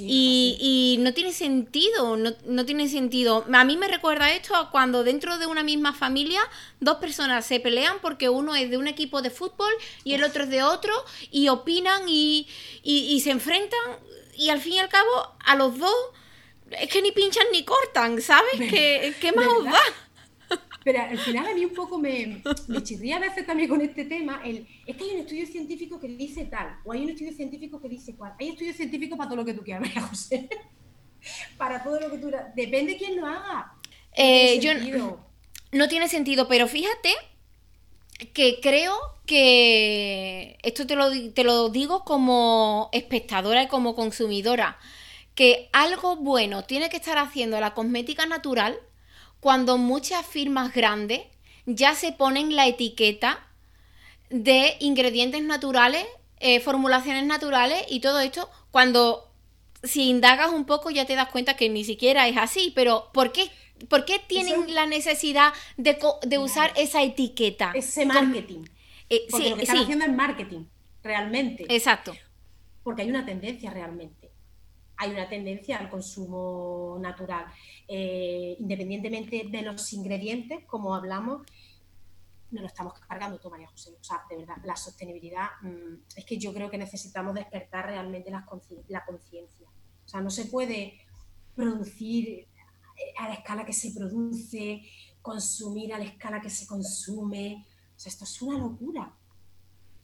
[0.00, 3.44] y, no tiene sentido, no, tiene sentido.
[3.52, 6.40] A mí me recuerda esto a cuando dentro de una misma familia
[6.80, 9.72] dos personas se pelean porque uno es de un equipo de fútbol
[10.04, 10.92] y el otro es de otro
[11.30, 12.46] y opinan y,
[13.22, 13.80] se enfrentan
[14.36, 15.94] y al fin y al cabo a los dos
[16.70, 18.54] es que ni pinchan ni cortan, ¿sabes?
[18.58, 19.80] ¿Qué, qué más os da?
[20.86, 24.04] Pero al final a mí un poco me, me chirría a veces también con este
[24.04, 27.32] tema, el, es que hay un estudio científico que dice tal, o hay un estudio
[27.32, 28.34] científico que dice cual.
[28.38, 30.48] Hay estudios científicos para todo lo que tú quieras, José.
[31.58, 32.30] para todo lo que tú...
[32.54, 33.74] Depende de quién lo haga.
[34.12, 34.70] Eh, yo
[35.72, 37.10] no tiene sentido, pero fíjate
[38.32, 38.94] que creo
[39.26, 44.78] que esto te lo, te lo digo como espectadora y como consumidora,
[45.34, 48.78] que algo bueno tiene que estar haciendo la cosmética natural
[49.40, 51.22] cuando muchas firmas grandes
[51.66, 53.46] ya se ponen la etiqueta
[54.30, 56.04] de ingredientes naturales,
[56.40, 59.30] eh, formulaciones naturales y todo esto, cuando
[59.82, 63.32] si indagas un poco ya te das cuenta que ni siquiera es así, pero ¿por
[63.32, 63.50] qué
[63.88, 67.72] ¿Por qué tienen la necesidad de, usar esa etiqueta?
[67.74, 68.64] Ese marketing.
[69.08, 70.64] Eh, Porque lo que están haciendo es marketing,
[71.02, 71.66] realmente.
[71.68, 72.14] Exacto.
[72.82, 74.30] Porque hay una tendencia realmente.
[74.96, 77.44] Hay una tendencia al consumo natural.
[77.88, 81.42] Eh, independientemente de los ingredientes, como hablamos,
[82.50, 83.96] no lo estamos cargando todo, María José.
[84.00, 88.30] O sea, de verdad, la sostenibilidad mm, es que yo creo que necesitamos despertar realmente
[88.30, 89.68] la conciencia.
[90.04, 90.98] O sea, no se puede
[91.54, 92.46] producir
[93.18, 94.82] a la escala que se produce,
[95.22, 97.66] consumir a la escala que se consume.
[97.96, 99.12] O sea, esto es una locura.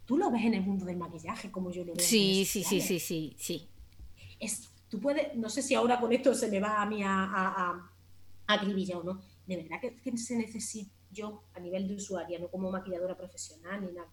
[0.04, 2.04] Tú lo ves en el mundo del maquillaje, como yo lo veo.
[2.04, 3.68] Sí, sí, sí, sí, sí, sí.
[4.92, 7.90] Tú puedes, no sé si ahora con esto se me va a mí a, a,
[8.46, 9.22] o no.
[9.46, 13.92] De verdad que, se necesita yo a nivel de usuaria, no como maquilladora profesional ni
[13.92, 14.10] nada.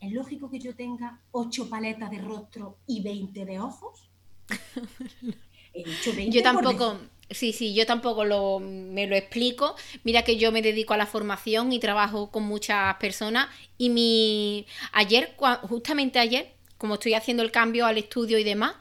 [0.00, 4.08] ¿Es lógico que yo tenga 8 paletas de rostro y 20 de ojos?
[5.74, 6.98] He dicho 20 yo tampoco,
[7.30, 9.74] Sí, sí, yo tampoco lo, me lo explico.
[10.04, 13.48] Mira que yo me dedico a la formación y trabajo con muchas personas.
[13.78, 18.74] Y mi ayer, justamente ayer, como estoy haciendo el cambio al estudio y demás,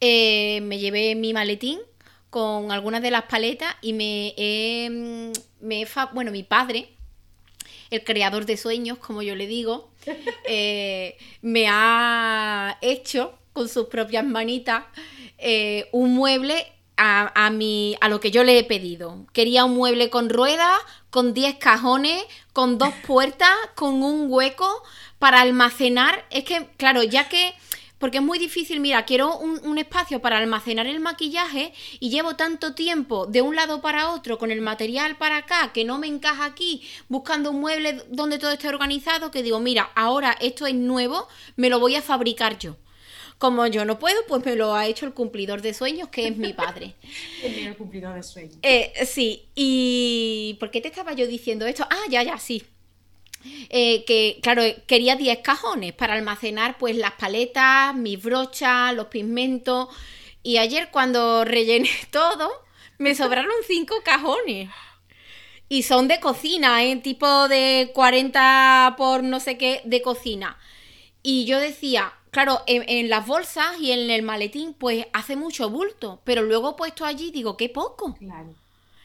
[0.00, 1.78] eh, me llevé mi maletín
[2.30, 6.88] con algunas de las paletas y me he, me bueno, mi padre,
[7.90, 9.90] el creador de sueños, como yo le digo,
[10.46, 14.84] eh, me ha hecho con sus propias manitas
[15.38, 19.26] eh, un mueble a, a, lo que yo le he pedido.
[19.32, 24.82] Quería un mueble con ruedas, con 10 cajones, con dos puertas, con un hueco
[25.18, 26.26] para almacenar.
[26.30, 27.54] Es que, claro, ya que
[28.00, 32.34] porque es muy difícil, mira, quiero un, un, espacio para almacenar el maquillaje y llevo
[32.34, 36.06] tanto tiempo de un lado para otro con el material para acá que no me
[36.06, 40.74] encaja aquí buscando un mueble donde todo esté organizado que digo, mira, ahora esto es
[40.74, 42.76] nuevo, me lo voy a fabricar yo.
[43.36, 46.36] Como yo no puedo, pues me lo ha hecho el cumplidor de sueños, que es
[46.36, 46.94] mi padre.
[47.42, 48.56] el cumplidor de sueños.
[48.62, 51.86] Eh, sí, y ¿por qué te estaba yo diciendo esto?
[51.88, 52.62] Ah, ya, ya, sí.
[53.70, 59.88] Eh, que claro, quería 10 cajones para almacenar pues las paletas, mis brochas, los pigmentos.
[60.42, 62.50] Y ayer cuando rellené todo,
[62.98, 64.70] me sobraron 5 cajones.
[65.68, 66.96] Y son de cocina, ¿eh?
[66.96, 70.58] tipo de 40 por no sé qué de cocina.
[71.22, 76.20] Y yo decía, Claro, en, las bolsas y en el maletín, pues hace mucho bulto,
[76.24, 78.14] pero luego puesto allí digo, qué poco.
[78.14, 78.54] Claro.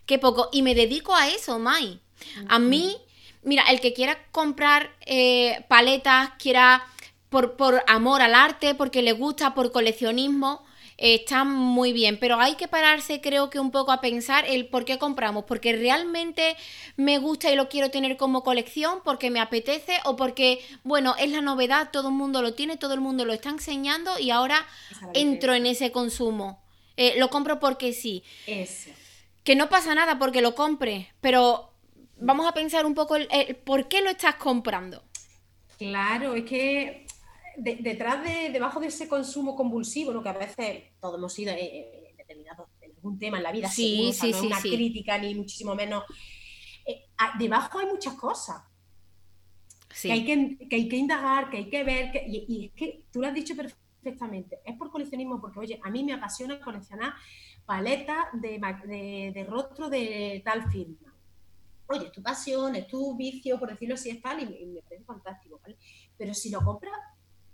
[0.06, 0.50] Qué poco.
[0.52, 2.00] Y me dedico a eso, Mai.
[2.48, 2.98] A mí,
[3.45, 6.86] mira, el que quiera comprar eh, paletas, quiera
[7.29, 10.65] por, por amor al arte, porque le gusta, por coleccionismo,
[10.97, 14.86] está muy bien, pero hay que pararse creo que un poco a pensar el por
[14.86, 16.55] qué compramos, porque realmente
[16.95, 21.31] me gusta y lo quiero tener como colección, porque me apetece o porque, bueno, es
[21.31, 24.65] la novedad, todo el mundo lo tiene, todo el mundo lo está enseñando y ahora
[25.13, 26.63] entro en ese consumo.
[26.97, 28.23] Eh, lo compro porque sí.
[28.47, 28.89] Eso.
[29.43, 31.74] Que no pasa nada porque lo compre, pero
[32.19, 35.04] vamos a pensar un poco el por qué lo estás comprando.
[35.78, 37.06] Claro, es que
[37.58, 41.60] detrás de, debajo de ese consumo convulsivo, lo que a veces todos hemos sido eh,
[41.62, 45.36] eh determinados en algún tema en la vida, sí, sí, no sí, una crítica ni
[45.36, 46.04] muchísimo menos.
[46.86, 47.06] Eh,
[47.38, 48.62] debajo hay muchas cosas.
[50.01, 53.28] Que, hay que, hay que indagar, que hay que ver, y, es que tú lo
[53.28, 57.13] has dicho perfectamente, es por coleccionismo, porque oye, a mí me apasiona coleccionar
[57.65, 61.05] paletas de, de, rostro de tal firma.
[61.88, 64.82] Oye, es tu pasión, es tu vicio, por decirlo así, es tal, y, y me
[64.82, 65.78] parece fantástico, ¿vale?
[66.17, 66.93] Pero si lo compras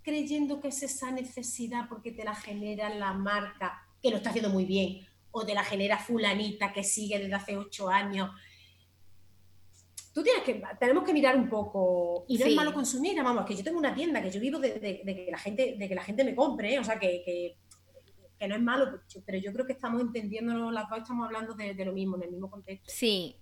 [0.02, 4.50] creyendo que es esa necesidad porque te la genera la marca, que lo está haciendo
[4.50, 8.30] muy bien, o te la genera fulanita que sigue desde hace ocho años.
[10.12, 13.56] Tú tienes que, tenemos que mirar un poco, y no es malo consumir, vamos, que
[13.56, 16.22] yo tengo una tienda, que yo vivo de, que, la gente, de que la gente
[16.22, 17.56] me compre, o sea, que, que,
[18.48, 21.84] no es malo, pero yo creo que estamos entendiendo, las dos estamos hablando de, de
[21.84, 22.90] lo mismo, en el mismo contexto.
[22.92, 23.36] Sí,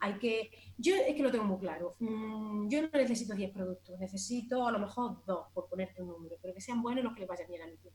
[0.00, 3.98] hay que, yo es que lo tengo muy claro, mm, yo no necesito 10 productos,
[4.00, 7.20] necesito a lo mejor dos, por ponerte un número, pero que sean buenos los que
[7.20, 7.94] le vayan bien a mi piel.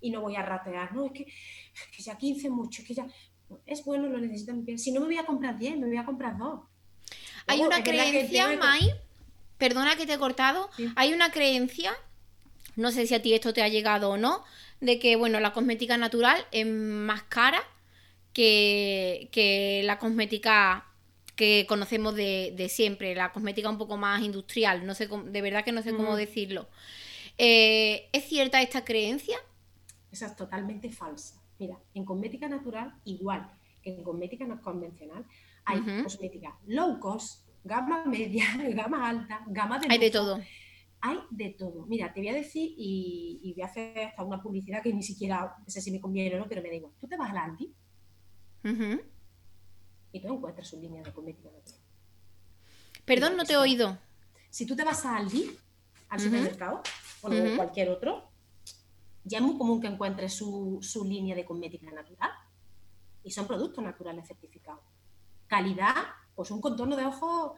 [0.00, 1.26] Y no voy a ratear, no, es que,
[1.98, 3.06] ya 15 mucho, es que ya,
[3.66, 4.78] es bueno, lo necesito mi.
[4.78, 6.60] Si no me voy a comprar 10, me voy a comprar dos.
[7.46, 8.90] Hay una creencia, Mai,
[9.56, 11.92] perdona que te he cortado, hay una creencia
[12.78, 14.44] no sé si a ti esto te ha llegado o no,
[14.80, 17.60] de que, bueno, la cosmética natural es más cara
[18.32, 20.86] que, que la cosmética
[21.38, 25.70] que conocemos de, siempre, la cosmética un poco más industrial, no sé de verdad que
[25.70, 26.68] no sé cómo decirlo.
[27.38, 29.36] Eh, ¿Es cierta esta creencia?
[30.10, 31.40] Esa es totalmente falsa.
[31.60, 33.48] Mira, en cosmética natural, igual
[33.80, 35.24] que en cosmética no convencional,
[35.64, 39.86] hay cosmética low cost, gama media, gama alta, gama de...
[39.90, 40.40] Hay de todo.
[41.00, 41.86] Hay de todo.
[41.86, 45.54] Mira, te voy a decir y, voy a hacer hasta una publicidad que ni siquiera
[45.68, 46.94] sé si me conviene o no, pero me da igual.
[47.00, 47.72] Tú te vas al Aldi
[50.26, 51.80] y encuentras su línea de cosmética natural.
[53.04, 53.98] Perdón, no te he oído.
[54.50, 55.56] Si tú te vas a Aldi,
[56.08, 56.82] al supermercado,
[57.22, 58.28] o cualquier otro,
[59.24, 62.30] ya es muy común que encuentres su, línea de cosmética natural.
[63.22, 64.82] Y son productos naturales certificados.
[65.46, 65.94] Calidad,
[66.34, 67.52] pues un contorno de ojos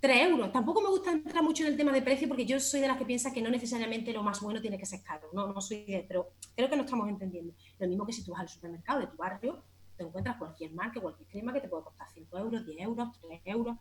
[0.00, 0.52] 3 euros.
[0.52, 2.96] Tampoco me gusta entrar mucho en el tema de precio porque yo soy de las
[2.96, 5.28] que piensa que no necesariamente lo más bueno tiene que ser caro.
[5.32, 7.54] No, no soy de, pero creo que no estamos entendiendo.
[7.78, 9.62] Lo mismo que si tú vas al supermercado de tu barrio,
[9.98, 13.42] te encuentras cualquier marca, cualquier crema que te puede costar 5 euros, 10 euros, 3
[13.46, 13.76] euros.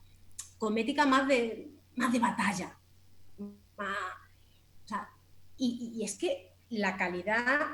[0.57, 2.75] Cosmética más de, más de batalla.
[5.57, 7.67] y, es que la calidad,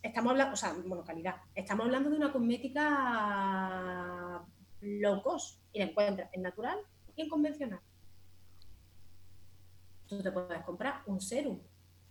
[0.00, 4.44] estamos hablando, o sea, bueno, calidad, estamos hablando de una cosmética
[4.80, 6.78] low cost y la encuentras en natural
[7.16, 7.80] y en convencional.
[10.06, 11.58] Tú te puedes comprar un serum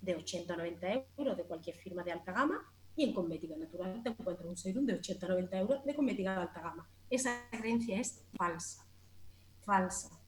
[0.02, 0.88] de 80 o 90
[1.18, 4.86] euros de cualquier firma de alta gama y en cosmética natural te encuentras un serum
[4.86, 6.90] de 80 o 90 euros de cosmética de alta gama.
[7.10, 8.86] Esa creencia es falsa,
[9.62, 10.20] falsa.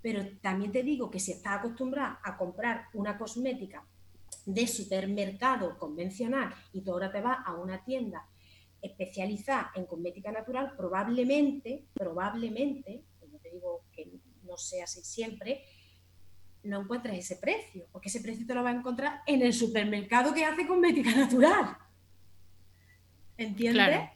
[0.00, 3.86] Pero también te digo que si estás acostumbrada a comprar una cosmética
[4.46, 8.28] de supermercado convencional y tú ahora te vas a una tienda
[8.80, 14.10] especializada en cosmética natural, probablemente, probablemente, yo te digo que
[14.42, 15.64] no sea así siempre,
[16.64, 20.32] no encuentres ese precio, porque ese precio te lo vas a encontrar en el supermercado
[20.32, 21.76] que hace cosmética natural.
[23.36, 24.10] ¿Entiendes?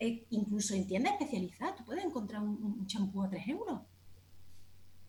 [0.00, 3.80] Eh, incluso en tiendas especializadas, tú puedes encontrar un champú a 3 euros.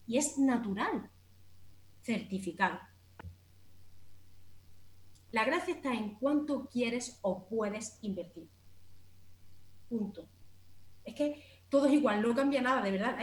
[0.07, 1.09] Y es natural,
[2.01, 2.79] certificado.
[5.31, 8.49] La gracia está en cuánto quieres o puedes invertir.
[9.87, 10.27] Punto.
[11.03, 13.17] Es que todo es igual, no cambia nada, de verdad.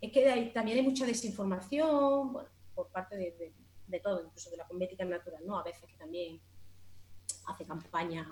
[0.00, 2.32] es que también hay mucha desinformación
[2.74, 5.58] por parte de, todo, incluso de la cosmética natural, ¿no?
[5.58, 6.40] A veces que también
[7.46, 8.26] hace campañas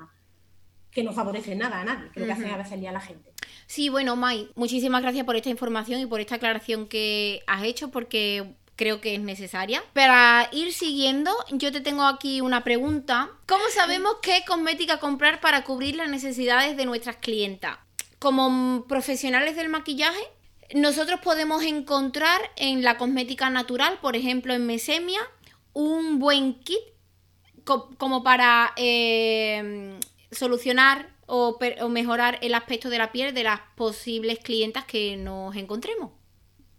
[0.91, 3.33] que no favorecen nada a nadie, que lo que hacen a veces a la gente.
[3.67, 7.91] Sí, bueno, Mai, muchísimas gracias por esta información y por esta aclaración que has hecho,
[7.91, 9.85] porque creo que es necesaria.
[9.93, 13.31] Para ir siguiendo, yo te tengo aquí una pregunta.
[13.47, 17.77] ¿Cómo sabemos qué cosmética comprar para cubrir las necesidades de nuestras clientas?
[18.19, 20.21] Como profesionales del maquillaje,
[20.75, 25.21] nosotros podemos encontrar en la cosmética natural, por ejemplo en Mesemia,
[25.73, 26.79] un buen kit
[27.99, 29.99] como para eh,
[30.31, 36.11] solucionar o, mejorar el aspecto de la piel de las posibles clientas que nos encontremos.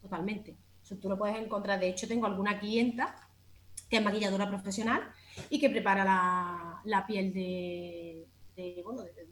[0.01, 0.57] Totalmente.
[1.01, 1.79] tú lo puedes encontrar.
[1.79, 3.15] De hecho, tengo alguna clienta
[3.89, 5.09] que es maquilladora profesional
[5.49, 6.03] y que prepara
[6.83, 8.27] la, piel de,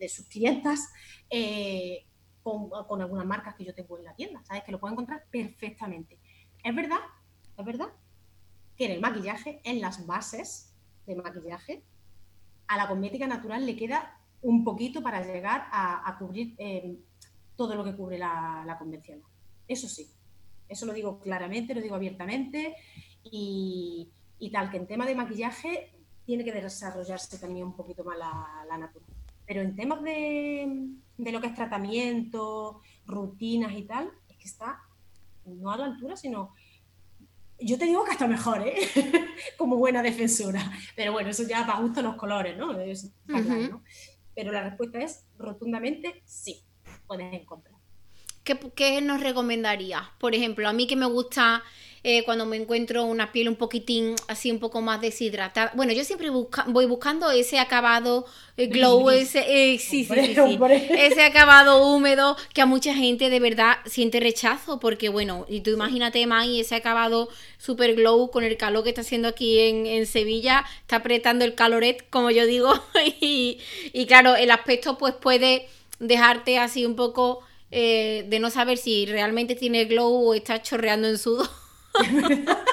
[0.08, 0.90] sus clientas
[1.30, 2.06] eh,
[2.44, 4.64] con, algunas marcas que yo tengo en la tienda, ¿sabes?
[4.64, 6.20] Que lo puedo encontrar perfectamente.
[6.64, 7.00] Es verdad,
[7.58, 7.90] es verdad
[8.76, 10.74] que en el maquillaje, en las bases
[11.06, 11.84] de maquillaje,
[12.68, 16.98] a la cosmética natural le queda un poquito para llegar a, cubrir eh,
[17.56, 19.24] todo lo que cubre la, la convencional.
[19.68, 20.10] Eso sí,
[20.70, 22.76] eso lo digo claramente, lo digo abiertamente
[23.24, 24.12] y,
[24.54, 25.92] tal, que en tema de maquillaje
[26.26, 29.09] tiene que desarrollarse también un poquito más la, la natural.
[29.50, 34.80] Pero en temas de, de lo que es tratamiento, rutinas y tal, es que está
[35.44, 36.54] no a la altura, sino
[37.60, 38.76] yo te digo que hasta mejor, ¿eh?
[39.58, 40.72] como buena defensora.
[40.96, 42.78] Pero bueno, eso ya va gusto los colores, ¿no?
[44.36, 46.64] Pero la respuesta es rotundamente sí,
[47.08, 47.79] puedes encontrar.
[48.50, 50.02] ¿Qué, ¿Qué, nos recomendarías?
[50.18, 51.64] Por ejemplo, a mí que me gusta
[52.04, 55.72] eh, cuando me encuentro una piel un poquitín así un poco más deshidratada.
[55.76, 58.26] Bueno, yo siempre voy buscando ese acabado
[58.58, 60.60] eh, glow, ese, eh, sí, sí, sí,
[60.98, 65.70] ese acabado húmedo que a mucha gente de verdad siente rechazo porque bueno, y tú
[65.70, 67.30] imagínate y ese acabado
[67.60, 72.10] super glow con el calor que está haciendo aquí en, Sevilla, está apretando el caloret,
[72.10, 72.74] como yo digo,
[73.22, 73.60] y,
[73.94, 75.68] y claro, el aspecto pues puede
[76.00, 77.44] dejarte así un poco...
[77.72, 81.50] de no saber si realmente tiene glow o está chorreando en sudor.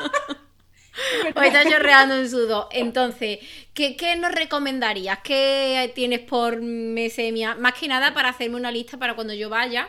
[1.35, 2.69] o está chorreando en sudo.
[2.73, 3.39] Entonces,
[3.75, 5.21] ¿qué, nos recomendarías?
[5.23, 7.55] ¿Qué tienes por mesemia?
[7.55, 9.89] Más que nada para hacerme una lista para cuando yo vaya,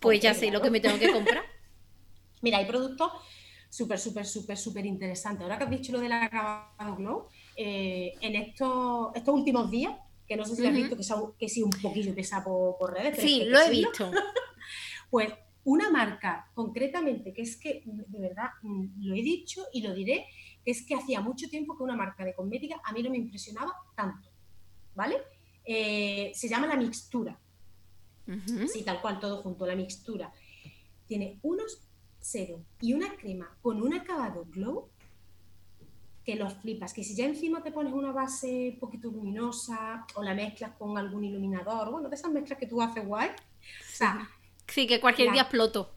[0.00, 1.44] pues ya sé lo que me tengo que comprar.
[2.42, 3.12] Mira, hay productos
[3.68, 5.42] súper, súper, súper, súper interesante.
[5.42, 9.94] Ahora que has dicho lo del acabado glow, eh, en estos, estos últimos días,
[10.32, 11.04] que no sé si has visto que,
[11.38, 13.18] que sí un poquillo pesa por, por redes.
[13.18, 14.10] sí, lo he visto.
[15.10, 15.30] pues
[15.64, 20.26] una marca concretamente, que es que de verdad mm, lo he dicho y lo diré,
[20.64, 23.18] que es que hacía mucho tiempo que una marca de cosmética a mí no me
[23.18, 24.30] impresionaba tanto,
[24.94, 25.18] ¿vale?
[25.66, 27.38] Eh, se llama la mixtura.
[28.72, 30.32] Sí, tal cual, todo junto, la mixtura.
[31.06, 31.82] Tiene unos
[32.20, 34.88] cero y una crema con un acabado glow
[36.24, 36.92] que los flipas.
[36.92, 40.96] Que si ya encima te pones una base un poquito luminosa o la mezclas con
[40.98, 43.28] algún iluminador, bueno, de esas mezclas que tú haces guay.
[43.30, 44.28] O sea,
[44.66, 45.92] sí, que cualquier día exploto.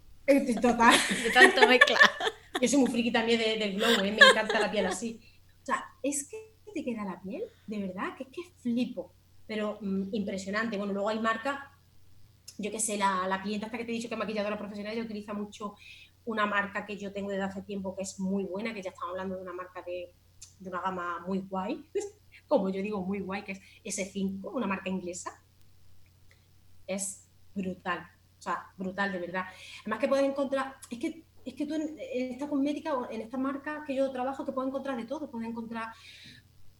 [0.61, 0.95] Total.
[1.23, 1.97] De tanto mezcla.
[2.61, 4.11] Yo soy muy friki también del glow, ¿eh?
[4.11, 5.19] me encanta la piel así.
[5.61, 9.13] O sea, es que te queda la piel, de verdad, que es que flipo.
[9.45, 10.77] Pero mm, impresionante.
[10.77, 11.59] Bueno, luego hay marcas,
[12.57, 14.93] yo qué sé, la, la clienta hasta que te he dicho que es maquilladora profesional,
[14.93, 15.75] ella utiliza mucho
[16.25, 19.11] una marca que yo tengo desde hace tiempo que es muy buena, que ya estamos
[19.11, 20.11] hablando de una marca de,
[20.61, 21.85] una gama muy guay,
[22.47, 23.53] como yo digo, muy guay, que
[23.83, 25.41] es S5, una marca inglesa.
[26.87, 27.99] Es brutal,
[28.37, 29.45] o sea, brutal de verdad.
[29.81, 33.83] Además que puedes encontrar, es que, es que tú en, esta cosmética, en esta marca
[33.85, 35.93] que yo trabajo, te puedes encontrar de todo, puedes encontrar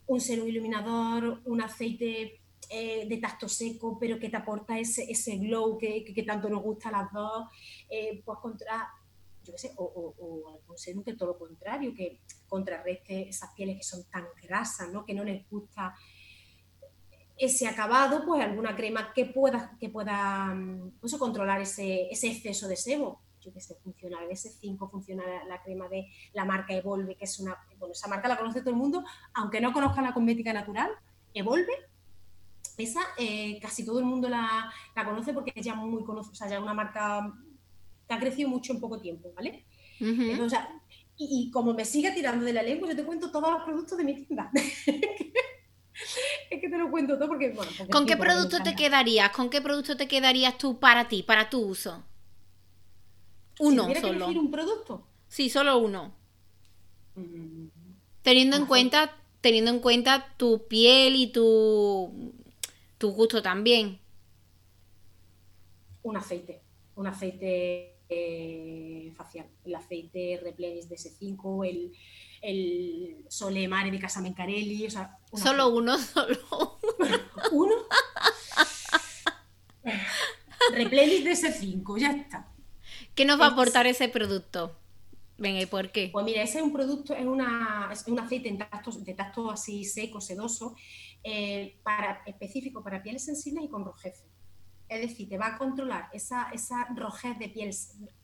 [0.07, 5.37] un cero iluminador, un aceite eh, de tacto seco, pero que te aporta ese, ese
[5.37, 7.47] glow que, que, tanto nos gusta a las dos.
[7.89, 8.87] Eh, puedes encontrar
[9.45, 9.83] yo qué sé, o,
[10.17, 14.91] o, algún serum que todo lo contrario, que contrarreste esas pieles que son tan grasas,
[14.91, 15.05] ¿no?
[15.05, 15.95] que no les gusta
[17.37, 20.55] ese acabado, pues alguna crema que pueda, que pueda
[20.99, 23.21] pues, controlar ese, exceso de sebo.
[23.41, 27.39] Yo qué sé, funciona el S5, funciona la, crema de la marca Evolve, que es
[27.39, 30.89] una, bueno, esa marca la conoce todo el mundo, aunque no conozca la cosmética natural,
[31.33, 31.73] Evolve,
[32.77, 36.35] esa eh, casi todo el mundo la, la, conoce porque es ya muy conocida, o
[36.35, 37.33] sea, ya una marca
[38.07, 39.65] que ha crecido mucho en poco tiempo, ¿vale?
[41.17, 44.03] y, como me sigue tirando de la lengua, yo te cuento todos los productos de
[44.03, 44.51] mi tienda.
[46.49, 49.31] es que te lo cuento todo porque, bueno, ¿Con qué producto te quedarías?
[49.31, 52.03] ¿Con qué producto te quedarías tú para ti, para tu uso?
[53.59, 54.27] Uno si solo.
[54.27, 55.07] Que un producto?
[55.27, 56.13] Sí, solo uno.
[57.15, 57.67] Mm.
[58.21, 62.33] Teniendo en cuenta, teniendo en cuenta tu piel y tu,
[62.97, 63.99] tu gusto también.
[66.03, 66.61] Un aceite.
[66.95, 69.47] Un aceite eh, facial.
[69.63, 71.91] El aceite Replenish de S5, el,
[72.41, 74.85] el Sole Mare de Casa Mencarelli.
[74.87, 76.79] O sea, solo uno, solo
[77.51, 77.75] uno.
[80.71, 82.51] Replenish de S5, ya está.
[83.13, 84.75] ¿Qué nos va a aportar ese producto?
[85.37, 86.09] Venga, ¿y por qué?
[86.11, 89.83] Pues mira, ese es un producto, es, una, es un aceite en de tacto así
[89.83, 90.75] seco, sedoso,
[91.23, 94.23] eh, para, específico para pieles sensibles y con rojeces.
[94.87, 97.75] Es decir, te va a controlar esa, esa rojez de piel,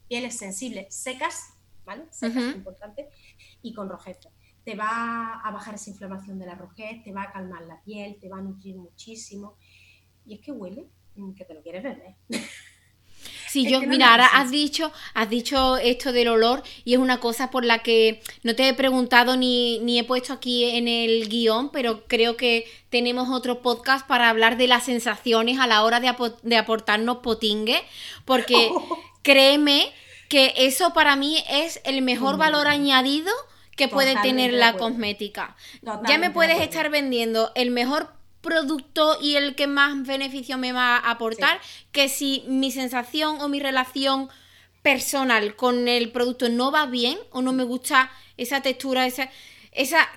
[0.07, 1.53] pieles sensibles secas,
[1.85, 2.05] ¿vale?
[2.11, 3.09] Secas, es importante,
[3.61, 4.19] y con rojez.
[4.63, 8.17] Te va a bajar esa inflamación de la rojez, te va a calmar la piel,
[8.19, 9.57] te va a nutrir muchísimo.
[10.25, 11.83] Y es que huele mm, que te lo quieres
[13.51, 17.51] Sí, yo, mira, ahora has dicho, has dicho esto del olor y es una cosa
[17.51, 21.69] por la que no te he preguntado ni, ni he puesto aquí en el guion,
[21.69, 26.15] pero creo que tenemos otro podcast para hablar de las sensaciones a la hora de,
[26.43, 27.83] de aportarnos potingue,
[28.23, 28.71] porque
[29.21, 29.91] créeme
[30.29, 33.33] que eso para mí es el mejor valor añadido
[33.75, 35.57] que puede tener la cosmética.
[36.07, 40.97] ya me puedes estar vendiendo el mejor producto y el que más beneficio me va
[40.97, 41.59] a aportar
[41.91, 44.29] que si mi sensación o mi relación
[44.81, 49.29] personal con el producto no va bien o no me gusta esa textura, esa,
[49.71, 50.09] esa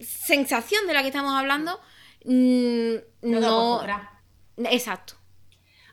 [0.00, 1.80] sensación de la que estamos hablando,
[2.24, 3.82] mm, no...
[4.56, 5.14] Exacto.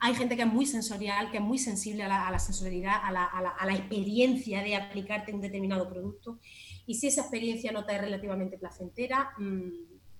[0.02, 3.04] Hay gente que es muy sensorial, que es muy sensible a la, a la sensorialidad,
[3.04, 6.40] a la, a la, experiencia de aplicarte un determinado producto.
[6.86, 9.70] Y si esa experiencia no te es relativamente placentera, mm,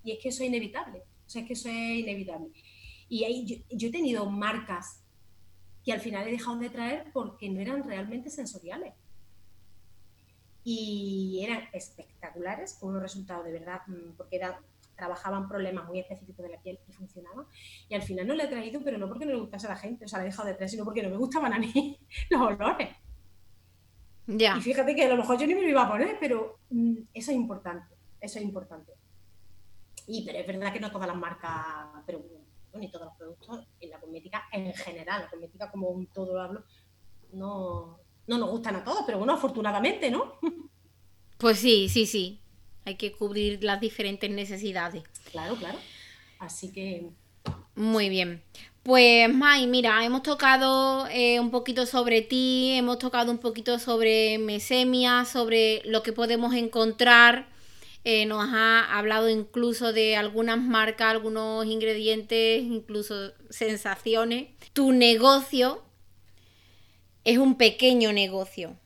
[0.04, 2.50] y es que eso es inevitable sea, es que eso es inevitable.
[3.08, 5.02] Y ahí yo, he tenido marcas
[5.84, 8.94] que al final he dejado de traer porque no eran realmente sensoriales.
[10.64, 14.40] Y eran espectaculares, con unos resultados de verdad, mm, porque
[14.96, 17.46] trabajaban problemas muy específicos de la piel y funcionaban.
[17.88, 19.76] Y al final no le he traído, pero no porque no le gustase a la
[19.76, 21.98] gente, o sea, le he dejado de traer, sino porque no me gustaban a mí
[22.30, 22.88] los olores.
[24.26, 24.56] Ya.
[24.56, 26.94] Y fíjate que a lo mejor yo ni me lo iba a poner, pero mm,
[27.12, 28.92] eso es importante, eso es importante.
[30.12, 31.54] Y pero es verdad que no todas las marcas,
[32.04, 32.22] pero
[32.74, 36.40] ni todos los productos en la cosmética en general, la cosmética como un todo lo
[36.42, 36.64] hablo,
[37.32, 40.34] no, no nos gustan a todos, pero bueno, afortunadamente, ¿no?
[41.38, 42.40] Pues sí, sí, sí.
[42.84, 45.02] Hay que cubrir las diferentes necesidades.
[45.32, 45.78] Claro, claro.
[46.38, 47.10] Así que
[47.74, 48.44] Muy bien.
[48.82, 54.38] Pues Mai, mira, hemos tocado eh, un poquito sobre ti, hemos tocado un poquito sobre
[54.38, 57.51] mesemia, sobre lo que podemos encontrar.
[58.04, 64.48] Eh, nos ha hablado incluso de algunas marcas, algunos ingredientes, incluso sensaciones.
[64.72, 65.84] Tu negocio
[67.24, 68.76] es un pequeño negocio.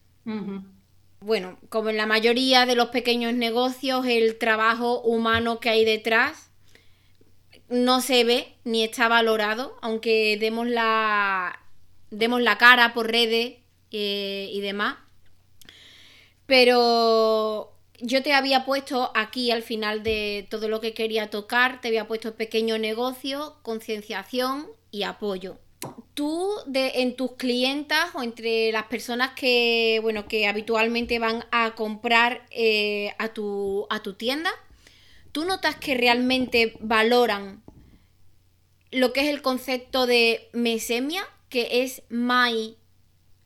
[1.21, 6.51] Bueno, como en la mayoría de los pequeños negocios, el trabajo humano que hay detrás
[7.69, 11.59] no se ve ni está valorado, aunque demos la,
[12.11, 13.55] demos la cara por redes
[13.93, 14.97] eh, y demás.
[16.47, 21.89] Pero yo te había puesto aquí al final de todo lo que quería tocar, te
[21.89, 25.59] había puesto pequeño negocio, concienciación y apoyo.
[26.15, 31.75] Tú de, en tus clientas o entre las personas que bueno que habitualmente van a
[31.75, 34.51] comprar eh, a, tu, a tu tienda,
[35.37, 37.63] ¿Tú notas que realmente valoran
[38.91, 42.79] lo que es el concepto de mesemia, que es Mai?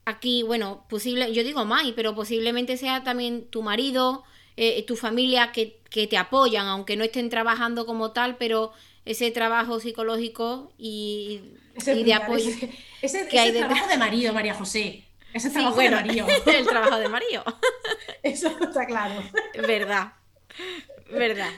[0.04, 4.22] Aquí, bueno, posible, yo digo Mai, pero posiblemente sea también tu marido,
[4.62, 8.72] eh, tu familia que, te apoyan, aunque no estén trabajando como tal, pero
[9.06, 11.40] ese trabajo psicológico y,
[11.74, 12.50] de apoyo.
[13.00, 15.04] Ese, ese, trabajo de marido, María José.
[15.32, 16.26] Ese trabajo de marido.
[16.46, 17.42] El trabajo de marido.
[18.22, 19.22] Eso está claro.
[19.66, 20.12] Verdad.
[21.10, 21.50] Verdad.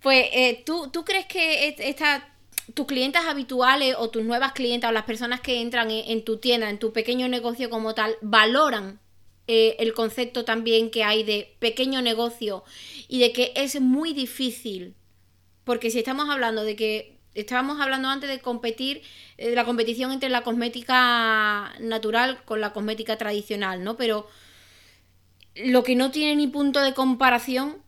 [0.00, 2.32] Pues, eh, ¿tú, ¿tú crees que esta,
[2.72, 6.70] tus clientes habituales o tus nuevas clientas o las personas que entran en, tu tienda,
[6.70, 9.01] en tu pequeño negocio como tal, valoran
[9.46, 12.64] eh, el concepto también que hay de pequeño negocio
[13.08, 14.94] y de que es muy difícil?
[15.64, 19.02] Porque si estamos hablando de que estábamos hablando antes de competir,
[19.38, 23.96] eh, la competición entre la cosmética natural con la cosmética tradicional, ¿no?
[23.96, 24.28] Pero
[25.54, 27.82] lo que no tiene ni punto de comparación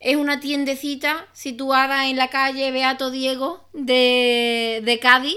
[0.00, 5.36] es una tiendecita situada en la calle Beato Diego de, de Cádiz,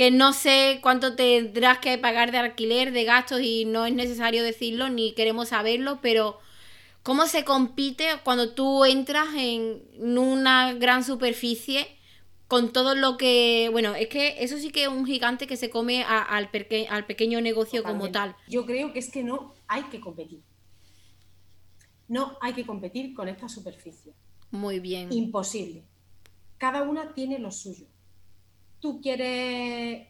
[0.00, 4.42] que no sé cuánto tendrás que pagar de alquiler, de gastos, y no es necesario
[4.42, 6.38] decirlo, ni queremos saberlo, pero
[7.02, 9.82] ¿cómo se compite cuando tú entras en
[10.16, 11.86] una gran superficie?
[12.48, 15.70] con todo lo que, bueno, es que eso sí que es un gigante que se
[15.70, 16.48] come al,
[16.88, 18.34] al pequeño negocio como tal.
[18.48, 20.42] Yo creo que es que no hay que competir.
[22.08, 24.14] No hay que competir con esta superficie.
[24.50, 25.12] Muy bien.
[25.12, 25.84] Imposible.
[26.58, 27.86] Cada una tiene lo suyo.
[28.80, 30.08] Tú quieres,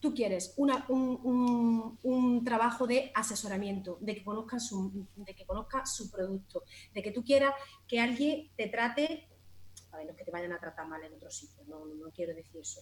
[0.00, 6.64] tú quieres un, trabajo de asesoramiento, de que, conozcan su, de que conozca su producto,
[6.92, 7.54] de que tú quieras
[7.86, 9.28] que alguien te trate,
[9.92, 12.10] a ver, no es que te vayan a tratar mal en otro sitio, no, no
[12.10, 12.80] quiero decir eso,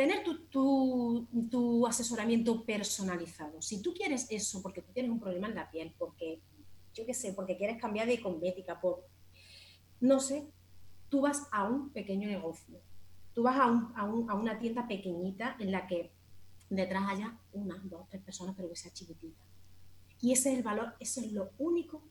[0.00, 3.60] tener tu, tu, asesoramiento personalizado.
[3.60, 6.40] Si tú quieres eso porque tú tienes un problema en la piel, porque
[6.94, 9.04] yo qué sé, porque quieres cambiar de cosmética, por,
[10.00, 10.46] no sé,
[11.10, 12.80] tú vas a un pequeño negocio,
[13.34, 16.12] tú vas a, una tienda pequeñita en la que
[16.68, 19.42] detrás haya una, dos, tres personas, pero que sea chiquitita.
[20.20, 22.02] Y ese es el valor, eso es lo único,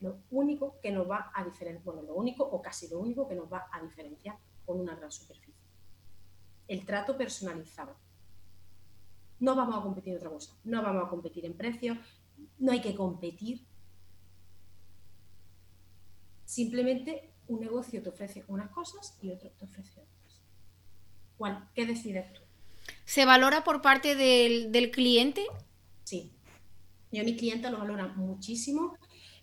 [0.00, 3.34] lo único que nos va a diferenciar, bueno, lo único o casi lo único que
[3.34, 4.36] nos va a diferenciar
[4.66, 5.54] con una gran superficie.
[6.68, 7.96] El trato personalizado.
[9.40, 11.98] No vamos a competir en otra cosa, no vamos a competir en precios,
[12.58, 13.66] no hay que competir,
[16.52, 20.21] Simplemente un negocio te ofrece unas cosas y otro te ofrece otras.
[21.42, 21.68] ¿Cuál?
[21.74, 22.40] ¿Qué decides tú?
[23.04, 25.44] ¿Se valora por parte del, cliente?
[26.04, 26.30] Sí.
[27.10, 28.96] Yo a mi cliente lo valora muchísimo.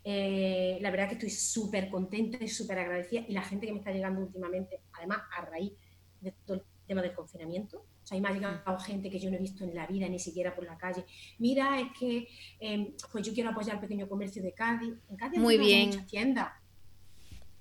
[0.05, 3.25] Eh, la verdad que estoy súper contenta y súper agradecida.
[3.27, 5.73] Y la gente que me está llegando últimamente, además a raíz
[6.21, 9.29] de todo el tema del confinamiento, o sea, ahí me ha llegado gente que yo
[9.29, 11.03] no he visto en la vida, ni siquiera por la calle.
[11.37, 12.29] Mira, es que
[12.61, 14.93] em, pues yo quiero apoyar el pequeño comercio de Cádiz.
[15.09, 15.89] En Cádiz Muy bien.
[15.89, 16.53] muchas tiendas.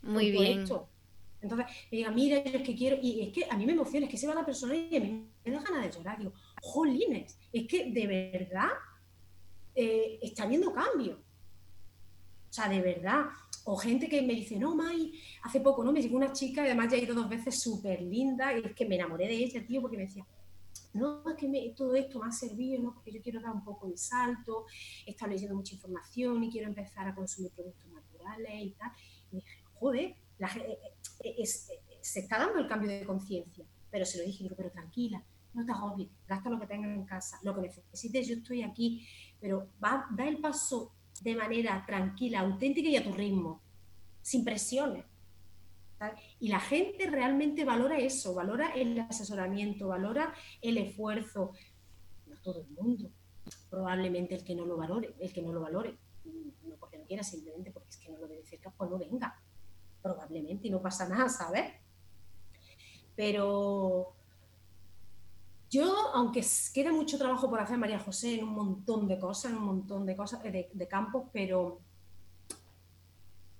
[0.00, 0.64] Muy bien.
[1.40, 4.06] Entonces, me diga, mira, yo es que quiero, y es que a mí me emociona,
[4.06, 5.00] es que se va la persona y
[5.44, 6.18] me da ganas de llorar.
[6.18, 6.32] Digo,
[6.62, 8.70] jolines, es que de verdad
[9.74, 11.20] eh, está habiendo cambio.
[12.50, 13.26] O sea, de verdad.
[13.70, 15.12] O gente que me dice, no, Mai,
[15.42, 15.92] hace poco, ¿no?
[15.92, 18.74] Me llegó una chica, y además ya he ido dos veces súper linda, y es
[18.74, 20.24] que me enamoré de ella, tío, porque me decía,
[20.94, 22.94] no, es que todo esto me ha servido, ¿no?
[22.94, 24.64] Porque yo quiero dar un poco de salto,
[25.06, 28.90] he leyendo mucha información y quiero empezar a consumir productos naturales y tal.
[29.30, 30.78] Y dije, joder, eh,
[31.24, 33.64] eh, se está dando el cambio de conciencia.
[33.90, 35.22] Pero se lo dije, digo, pero tranquila,
[35.54, 39.06] no te agobies, gasta lo que tengas en casa, lo que necesites, yo estoy aquí,
[39.40, 43.62] pero va, da el paso de manera tranquila, auténtica y a tu ritmo,
[44.22, 45.04] sin presiones.
[46.38, 50.32] Y la gente realmente valora eso, valora el asesoramiento, valora
[50.62, 51.52] el esfuerzo.
[52.26, 53.10] No todo el mundo,
[53.68, 57.24] probablemente el que no lo valore, el que no lo valore, no porque no quiera,
[57.24, 59.34] simplemente porque es que no lo ve de cerca, pues no venga
[60.02, 61.72] probablemente, y no pasa nada, ¿sabes?
[63.16, 64.14] Pero
[65.70, 69.58] yo, aunque queda mucho trabajo por hacer María José en un montón de cosas, en
[69.58, 71.80] un montón de cosas, de, campos, pero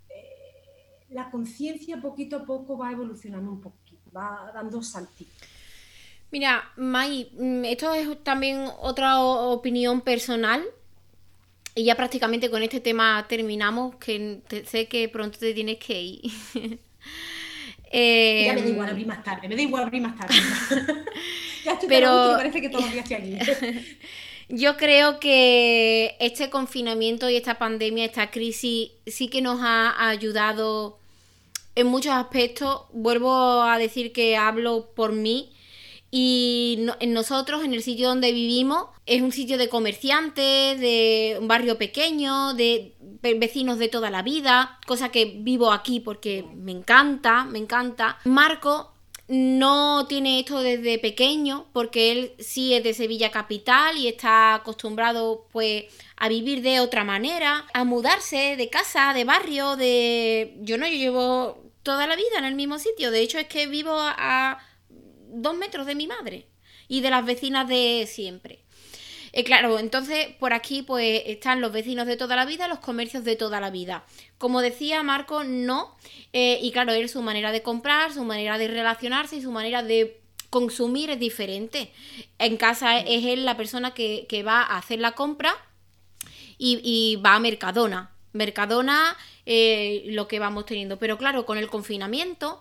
[0.08, 5.48] eh, la conciencia poquito a poco va evolucionando un poquito, va dando saltitos.
[6.30, 10.64] Mira, May, mm, esto es también otra opinión personal.
[11.74, 16.30] Y ya prácticamente con este tema terminamos, que sé que pronto te tienes que ir.
[17.92, 20.34] ya me da igual em, abrir más tarde, me da igual abrir más tarde.
[21.88, 23.96] pero parece que todos los días estoy aquí.
[24.50, 30.98] Yo creo que este confinamiento y esta pandemia, esta crisis, sí que nos ha ayudado
[31.74, 32.82] en muchos aspectos.
[32.92, 35.52] Vuelvo a decir que hablo por mí
[36.10, 41.48] y en nosotros, en el sitio donde vivimos, es un sitio de comerciantes, de un
[41.48, 47.44] barrio pequeño, de vecinos de toda la vida, cosa que vivo aquí porque me encanta,
[47.44, 48.18] me encanta.
[48.24, 48.92] Marco
[49.28, 55.46] no tiene esto desde pequeño porque él sí es de Sevilla capital y está acostumbrado
[55.52, 55.84] pues
[56.16, 60.56] a vivir de otra manera, a mudarse de casa, de barrio, de...
[60.62, 63.66] Yo no, yo llevo toda la vida en el mismo sitio, de hecho es que
[63.66, 64.58] vivo a
[65.30, 66.46] dos metros de mi madre
[66.88, 68.60] y de las vecinas de siempre.
[69.32, 73.24] Eh, claro, entonces por aquí pues están los vecinos de toda la vida, los comercios
[73.24, 74.04] de toda la vida.
[74.38, 75.96] Como decía Marco, no.
[76.32, 79.82] Eh, y claro, él su manera de comprar, su manera de relacionarse y su manera
[79.82, 80.20] de
[80.50, 81.92] consumir es diferente.
[82.38, 85.54] En casa es él la persona que, va a hacer la compra
[86.56, 88.10] y, va a Mercadona.
[88.32, 89.16] Mercadona,
[89.46, 90.98] eh, lo que vamos teniendo.
[90.98, 92.60] Pero claro, con el confinamiento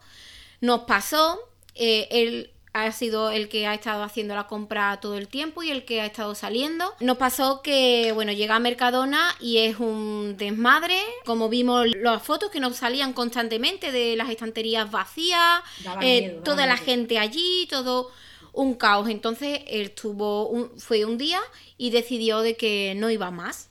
[0.59, 1.39] nos pasó,
[1.76, 2.51] él
[2.86, 6.01] ha sido el que ha estado haciendo la compra todo el tiempo y el que
[6.01, 6.93] ha estado saliendo.
[6.99, 12.51] Nos pasó que, bueno, llega a Mercadona y es un desmadre, como vimos las fotos
[12.51, 15.61] que nos salían constantemente de las estanterías vacías,
[16.01, 18.11] eh, toda la gente allí, todo
[18.53, 19.09] un caos.
[19.09, 21.39] Entonces él tuvo fue un día
[21.78, 23.69] y decidió de que no iba más.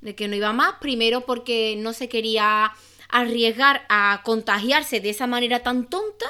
[0.00, 2.72] De que no iba más, primero porque no se quería
[3.08, 6.26] arriesgar a contagiarse de esa manera tan tonta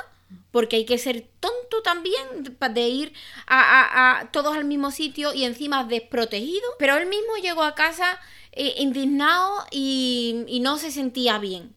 [0.50, 2.24] porque hay que ser tonto también
[2.58, 3.12] de ir
[3.46, 6.66] a, todos al mismo sitio y encima desprotegido.
[6.78, 8.18] Pero él mismo llegó a casa
[8.52, 11.74] eh, indignado y, no se sentía bien.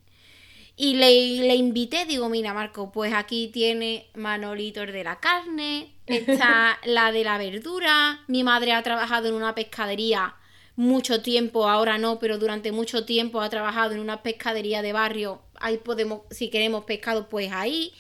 [0.75, 7.11] Y le, invité, digo, mira Marco, pues aquí tiene Manolitos de la carne, está la
[7.11, 10.35] de la verdura, mi madre ha trabajado en una pescadería
[10.75, 15.43] mucho tiempo, ahora no, pero durante mucho tiempo ha trabajado en una pescadería de barrio,
[15.59, 17.93] ahí podemos, si queremos pescado, pues ahí.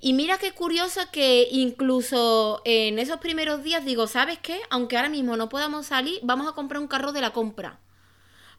[0.00, 4.60] Y mira qué curioso que incluso en esos primeros días digo, ¿sabes qué?
[4.70, 7.80] Aunque ahora mismo no podamos salir, vamos a comprar un carro de la compra.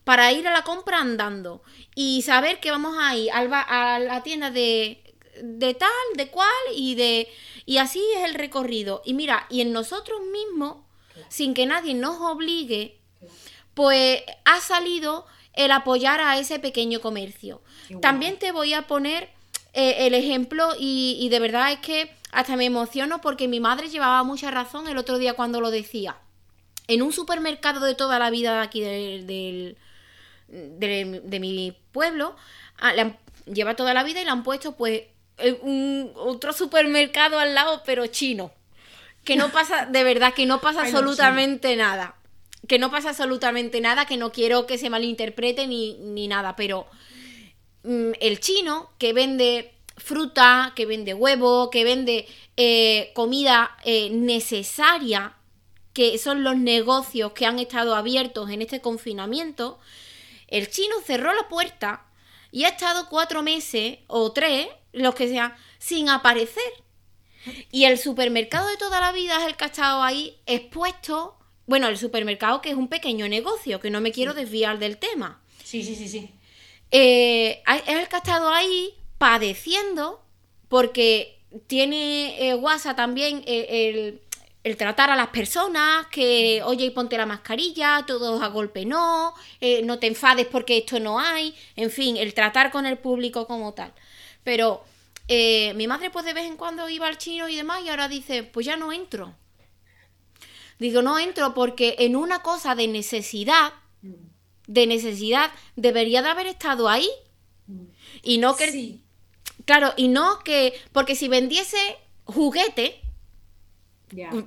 [0.04, 1.64] Para ir a la compra andando.
[1.96, 5.04] Y saber que vamos a ir a la tienda de,
[5.42, 7.30] de tal, de cual y de...
[7.66, 9.02] Y así es el recorrido.
[9.06, 10.78] Y mira, y en nosotros mismos,
[11.30, 13.00] sin que nadie nos obligue,
[13.74, 17.62] pues ha salido el apoyar a ese pequeño comercio.
[18.02, 19.30] También te voy a poner
[19.74, 24.24] eh, el ejemplo y, de verdad es que hasta me emociono porque mi madre llevaba
[24.24, 26.18] mucha razón el otro día cuando lo decía.
[26.88, 29.78] En un supermercado de toda la vida aquí del,
[30.48, 32.36] de mi pueblo,
[32.80, 32.94] ah,
[33.46, 35.04] lleva toda la vida y le han puesto pues
[35.62, 38.52] un, otro supermercado al lado pero chino.
[39.24, 42.16] Que no pasa, de verdad, que no pasa absolutamente nada.
[42.68, 46.88] Que no pasa absolutamente nada, que no quiero que se malinterprete ni, ni nada, pero
[47.84, 52.28] el chino que vende fruta, que vende huevo, que vende
[52.58, 55.36] eh, comida eh, necesaria,
[55.94, 59.80] que son los negocios que han estado abiertos en este confinamiento,
[60.48, 62.06] el chino cerró la puerta
[62.52, 66.64] y ha estado cuatro meses o tres, los que sean, sin aparecer.
[67.72, 71.38] Y el supermercado de toda la vida es el que ha estado ahí expuesto.
[71.66, 75.42] Bueno, el supermercado que es un pequeño negocio, que no me quiero desviar del tema.
[75.64, 76.32] Sí, sí, sí, sí
[76.94, 80.24] eh, el que ha estado ahí padeciendo
[80.70, 84.20] porque tiene eh, WhatsApp también eh,
[84.64, 89.34] el, tratar a las personas, que oye y ponte la mascarilla, todos a golpe no,
[89.60, 93.48] eh, no te enfades porque esto no hay, en fin, el tratar con el público
[93.48, 93.92] como tal.
[94.44, 94.84] Pero
[95.30, 98.44] mi madre pues de vez en cuando iba al chino y demás y ahora dice,
[98.44, 99.34] pues ya no entro.
[100.80, 103.74] Digo, no entro porque en una cosa de necesidad,
[104.68, 107.10] de necesidad debería de haber estado ahí.
[108.22, 109.00] Y no que...
[109.66, 110.74] Claro, y no que...
[110.92, 111.78] Porque si vendiese
[112.26, 113.02] juguete,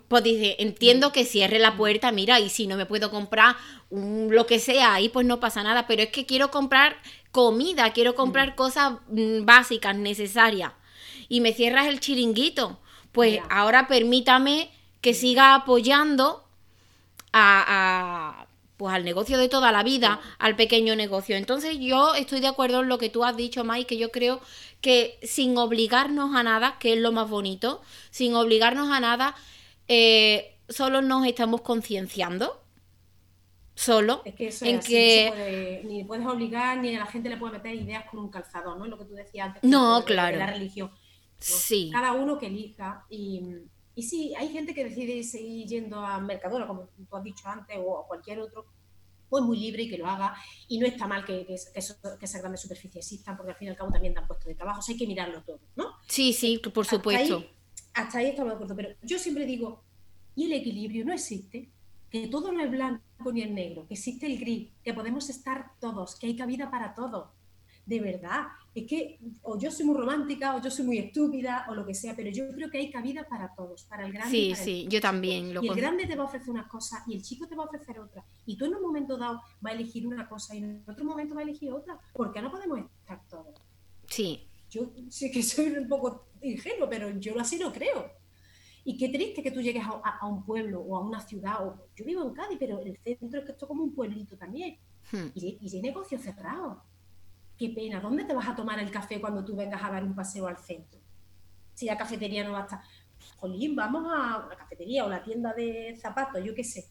[0.08, 3.56] pues dice, entiendo que cierre la puerta, mira, y si no me puedo comprar
[3.90, 6.96] lo que sea, ahí pues no pasa nada, pero es que quiero comprar
[7.32, 10.72] comida, quiero comprar cosas mm, básicas, necesarias.
[11.28, 12.78] y me cierras el chiringuito.
[13.12, 16.44] Pues ahora permítame que siga apoyando
[17.32, 18.45] a,
[18.76, 21.36] pues al negocio de toda la vida, al pequeño negocio.
[21.36, 24.40] Entonces yo estoy de acuerdo en lo que tú has dicho, Mike, que yo creo
[24.80, 29.34] que sin obligarnos a nada, que es lo más bonito, sin obligarnos a nada,
[29.88, 32.62] eh, solo nos estamos concienciando.
[33.74, 37.54] Solo es que eso en que ni puedes obligar ni a la gente le puede
[37.54, 38.86] meter ideas con un calzador, ¿no?
[38.86, 39.62] Lo que tú decías antes.
[39.64, 40.38] No, claro.
[40.38, 40.90] la religión.
[41.38, 41.90] Sí.
[41.92, 43.42] Cada uno que elija y,
[43.96, 47.78] y sí, hay gente que decide seguir yendo a Mercadona, como tú has dicho antes,
[47.82, 48.66] o a cualquier otro,
[49.30, 50.36] pues muy libre y que lo haga.
[50.68, 51.78] Y no está mal que, que, que,
[52.26, 54.80] esas grandes superficies existan, porque al fin y al cabo también dan puestos de trabajo.
[54.80, 55.94] O sea, hay que mirarlo todo, ¿no?
[56.06, 57.42] Sí, sí, por supuesto.
[57.94, 58.76] Hasta ahí, estamos de acuerdo.
[58.76, 59.82] Pero yo siempre digo,
[60.34, 61.70] ¿y el equilibrio no existe?
[62.10, 65.70] Que todo no es blanco ni es negro, que existe el gris, que podemos estar
[65.80, 67.32] todos, que hay cabida para todo.
[67.86, 71.74] De verdad, es que o yo soy muy romántica o yo soy muy estúpida o
[71.74, 74.30] lo que sea, pero yo creo que hay cabida para todos, para el grande.
[74.30, 75.54] Sí, y sí, yo también.
[75.54, 77.62] Lo y el grande te va a ofrecer una cosa y el chico te va
[77.64, 78.22] a ofrecer otra.
[78.44, 81.34] Y tú en un momento dado va a elegir una cosa y en otro momento
[81.34, 81.98] va a elegir otra.
[82.12, 83.54] porque no podemos estar todos?
[84.08, 84.46] Sí.
[84.68, 88.10] Yo sé que soy un poco ingenuo, pero yo así lo creo.
[88.84, 91.66] Y qué triste que tú llegues a, un pueblo o a una ciudad.
[91.66, 94.36] O, yo vivo en Cádiz, pero el centro es que esto es como un pueblito
[94.36, 94.76] también.
[95.10, 95.28] Hmm.
[95.34, 96.76] Y, y hay negocios cerrados
[97.56, 100.14] qué pena, ¿dónde te vas a tomar el café cuando tú vengas a dar un
[100.14, 101.00] paseo al centro?
[101.74, 102.80] Si la cafetería no va a estar,
[103.36, 106.88] jolín, vamos a la cafetería o la tienda de zapatos, yo qué sé.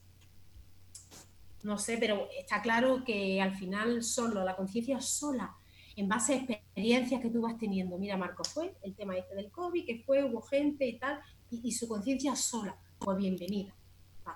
[1.64, 5.56] No sé, pero está claro que al final solo, la conciencia sola,
[5.96, 7.98] en base a experiencias que tú vas teniendo.
[7.98, 11.72] Mira, Marco, fue el tema este del COVID, que fue, hubo gente y tal, y,
[11.72, 13.74] su conciencia sola, pues bienvenida.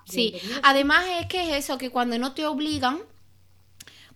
[0.06, 3.00] Sí, además es que es eso, que cuando no te obligan,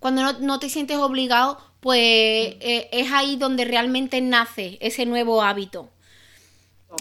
[0.04, 5.90] cuando no, te sientes obligado, pues eh, es ahí donde realmente nace ese nuevo hábito,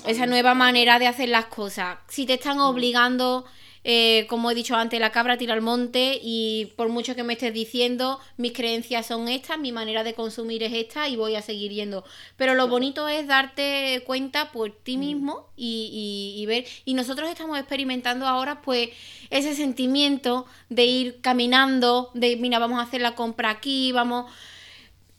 [0.06, 1.98] esa nueva manera de hacer las cosas.
[2.06, 3.44] Si te están obligando
[3.84, 7.32] eh, como he dicho antes, la cabra tira al monte y por mucho que me
[7.32, 11.42] estés diciendo, mis creencias son estas, mi manera de consumir es esta y voy a
[11.42, 12.04] seguir yendo.
[12.36, 15.00] Pero lo bonito es darte cuenta por ti mm.
[15.00, 16.64] mismo y, y, ver.
[16.84, 18.90] Y nosotros estamos experimentando ahora pues
[19.30, 24.30] ese sentimiento de ir caminando, de mira, vamos a hacer la compra aquí, vamos...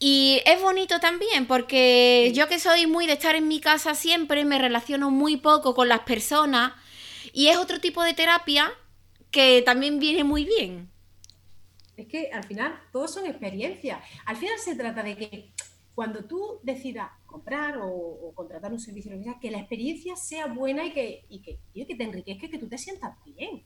[0.06, 4.44] Y es bonito también porque yo que soy muy de estar en mi casa siempre,
[4.44, 6.74] me relaciono muy poco con las personas
[7.34, 8.72] y es otro tipo de terapia
[9.32, 10.90] que también viene muy bien.
[11.98, 14.02] Es que al final todos son experiencias.
[14.26, 15.54] Al final se trata de que
[15.96, 19.12] cuando tú decidas comprar o, contratar un servicio,
[19.42, 22.78] que la experiencia sea buena y que, y que, que te enriquezca, que tú te
[22.78, 23.64] sientas bien.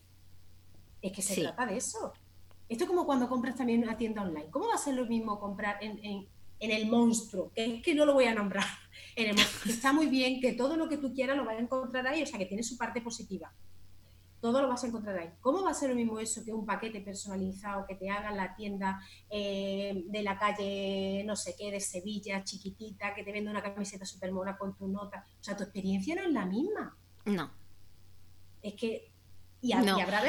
[1.01, 2.13] Es que se trata de eso.
[2.69, 4.49] Esto es como cuando compras también en una tienda online.
[4.49, 6.27] ¿Cómo va a ser lo mismo comprar en, en,
[6.59, 7.51] en el monstruo?
[7.53, 8.65] Que es que no lo voy a nombrar
[9.65, 12.25] está muy bien que todo lo que tú quieras lo vas a encontrar ahí, o
[12.25, 13.51] sea, que tiene su parte positiva.
[14.39, 15.29] Todo lo vas a encontrar ahí.
[15.41, 18.55] ¿Cómo va a ser lo mismo eso que un paquete personalizado que te haga la
[18.55, 19.01] tienda
[19.31, 24.05] eh, de la calle, no sé qué, de Sevilla, chiquitita, que te venda una camiseta
[24.05, 25.25] súper mona con tu nota?
[25.39, 26.95] O sea, tu experiencia no es la misma.
[27.25, 27.51] No.
[28.61, 29.11] Es que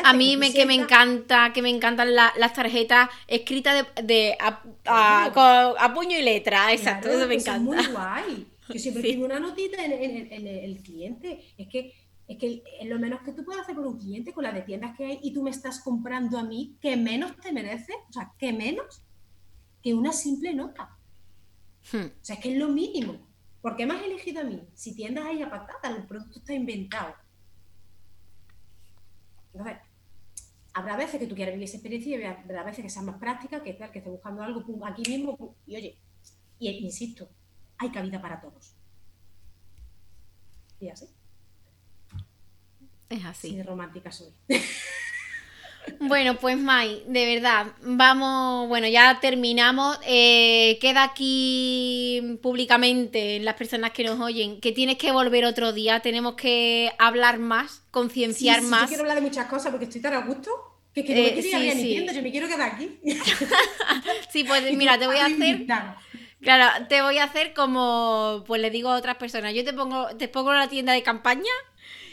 [0.04, 6.18] a, mí me, que me encanta, que me encantan las tarjetas escritas de, a, puño
[6.18, 7.56] y letra, exacto, eso me encanta.
[7.56, 8.46] Es muy guay.
[8.68, 11.40] Yo siempre tengo una notita en, el cliente.
[11.56, 11.94] Es que
[12.26, 14.94] es que lo menos que tú puedes hacer por un cliente con las de tiendas
[14.94, 18.32] que hay y tú me estás comprando a mí, que menos te merece, o sea,
[18.38, 19.02] que menos
[19.82, 20.94] que una simple nota.
[21.90, 22.04] Hmm.
[22.04, 23.26] O sea, es que es lo mínimo.
[23.62, 24.62] ¿Por qué me has elegido a mí?
[24.74, 27.14] Si tiendas ahí a patatas, el producto está inventado.
[29.58, 29.82] Entonces,
[30.72, 33.62] habrá veces que tú quieras vivir esa experiencia y habrá veces que sea más práctica,
[33.62, 35.98] que tal, que estés buscando algo aquí mismo, y oye,
[36.60, 37.28] y insisto,
[37.76, 38.74] hay cabida para todos.
[40.80, 41.08] Y así.
[43.08, 43.50] Es así.
[43.50, 44.32] Sí, romántica soy.
[46.00, 49.98] Bueno, pues Mai, de verdad, vamos, bueno, ya terminamos.
[50.06, 56.00] Eh, queda aquí públicamente las personas que nos oyen que tienes que volver otro día,
[56.00, 58.82] tenemos que hablar más, concienciar más.
[58.82, 60.50] Yo quiero hablar de muchas cosas porque estoy tan a gusto
[60.94, 63.00] que, que no me eh, quiero ir sí, ni yo me quiero quedar aquí.
[64.30, 65.66] sí, pues mira, te voy a hacer
[66.40, 70.06] Claro, te voy a hacer como pues le digo a otras personas, yo te pongo,
[70.16, 71.50] te pongo la tienda de campaña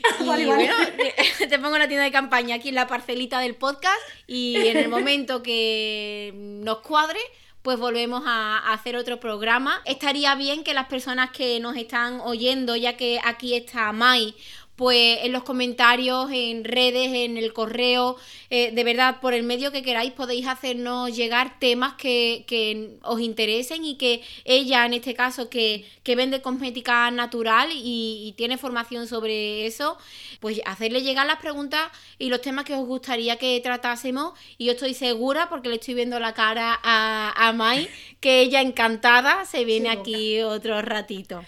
[0.20, 0.74] y bueno,
[1.50, 4.90] te pongo la tienda de campaña aquí en la parcelita del podcast y en el
[4.90, 7.20] momento que nos cuadre,
[7.62, 9.82] pues volvemos a, hacer otro programa.
[9.86, 14.36] Estaría bien que las personas que nos están oyendo, ya que aquí está Mai,
[14.76, 18.18] pues en los comentarios, en redes, en el correo,
[18.50, 23.22] eh, de verdad, por el medio que queráis podéis hacernos llegar temas que, que os
[23.22, 28.58] interesen y que ella, en este caso, que, que vende cosmética natural y, y, tiene
[28.58, 29.98] formación sobre eso,
[30.42, 34.34] pues hacerle llegar las preguntas y los temas que os gustaría que tratásemos.
[34.58, 38.62] Y yo estoy segura, porque le estoy viendo la cara a, a Mai, que ella
[38.62, 41.42] encantada se viene aquí otro ratito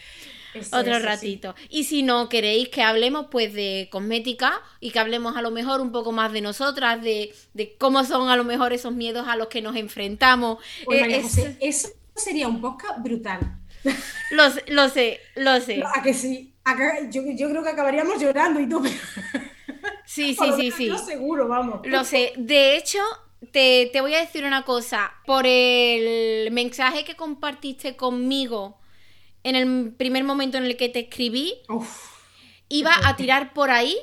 [0.71, 1.55] otro ratito.
[1.69, 5.81] Y si no queréis que hablemos pues de cosmética y que hablemos a lo mejor
[5.81, 7.33] un poco más de nosotras, de,
[7.77, 10.57] cómo son a lo mejor esos miedos a los que nos enfrentamos.
[10.85, 13.57] Pues, eso sería un podcast brutal.
[14.31, 15.83] Lo, lo sé, lo sé.
[15.83, 16.53] A que sí.
[17.09, 18.83] yo, creo que acabaríamos llorando y tú.
[20.05, 20.91] Sí, sí, sí, sí.
[21.05, 21.81] seguro, vamos.
[21.85, 22.31] Lo sé.
[22.37, 22.99] De hecho,
[23.51, 25.11] te, te voy a decir una cosa.
[25.25, 28.77] Por el mensaje que compartiste conmigo
[29.47, 31.53] en el primer momento en el que te escribí,
[32.67, 33.97] iba a tirar por ahí,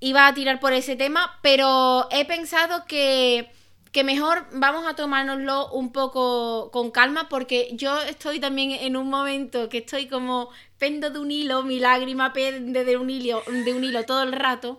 [0.00, 3.50] iba a tirar por ese tema, pero he pensado que,
[3.92, 9.10] que mejor vamos a tomárnoslo un poco con calma porque yo estoy también en un
[9.10, 13.74] momento que estoy como pendo de un hilo, mi lágrima pende de un hilo, de
[13.74, 14.78] un hilo todo el rato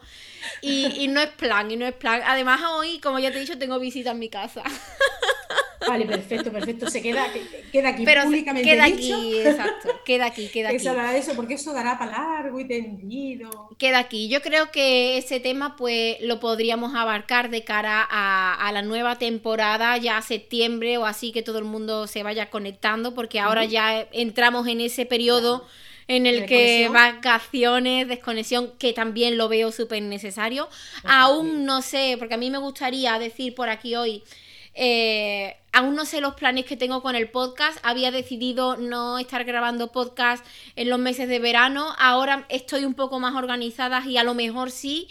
[0.64, 2.22] y, y no es plan, y no es plan.
[2.26, 4.64] Además hoy, como ya te he dicho, tengo visita en mi casa.
[5.86, 6.90] Vale, perfecto, perfecto.
[6.90, 7.26] Se queda,
[7.72, 9.90] queda aquí Pero públicamente queda aquí, exacto.
[10.06, 10.78] Queda aquí, queda aquí.
[11.18, 13.70] Eso, porque eso dará para largo y tendido.
[13.78, 14.28] Queda aquí.
[14.30, 19.98] Yo creo que ese tema, pues, lo podríamos abarcar de cara a, la nueva temporada,
[19.98, 24.68] ya septiembre o así, que todo el mundo se vaya conectando, porque ahora ya entramos
[24.68, 25.66] en ese periodo.
[26.10, 30.70] en el que vacaciones, desconexión, que también lo veo súper necesario.
[31.04, 34.24] Aún no sé, porque a mí me gustaría decir por aquí hoy
[34.80, 37.80] eh, aún no sé los planes que tengo con el podcast.
[37.82, 41.96] Había decidido no estar grabando podcast en los meses de verano.
[41.98, 45.08] Ahora estoy un poco más organizada y a lo mejor sí.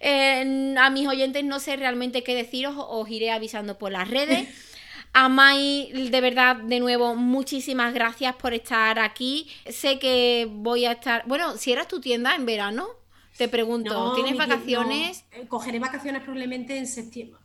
[0.00, 4.48] Eh, a mis oyentes no sé realmente qué deciros, os iré avisando por las redes.
[5.14, 9.46] A Mai, de verdad, de nuevo, muchísimas gracias por estar aquí.
[9.68, 11.24] Sé que voy a estar.
[11.26, 12.88] Bueno, si eras tu tienda en verano,
[13.36, 15.26] te pregunto, ¿tienes vacaciones?
[15.32, 17.41] Eh, cogeré vacaciones probablemente en septiembre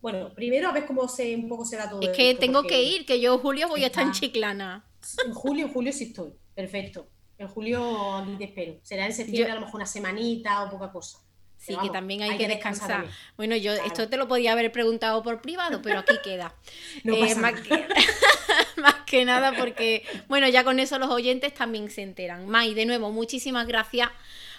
[0.00, 2.00] bueno, primero a ver cómo se, un poco se da todo.
[2.02, 4.84] Es que tengo que ir, que yo en julio voy a estar en Chiclana.
[5.26, 6.32] En julio, en julio sí estoy.
[6.54, 7.08] Perfecto.
[7.38, 8.76] En julio aquí te espero.
[8.82, 11.18] Será en septiembre a lo mejor una semanita o poca cosa.
[11.58, 13.06] Sí, que también hay, que, descansar.
[13.36, 16.54] bueno, yo esto te lo podía haber preguntado por privado, pero aquí queda.
[17.04, 17.88] Eh, más, que,
[18.76, 22.46] más, que, nada porque, bueno, ya con eso los oyentes también se enteran.
[22.46, 24.10] Mai, de nuevo, muchísimas gracias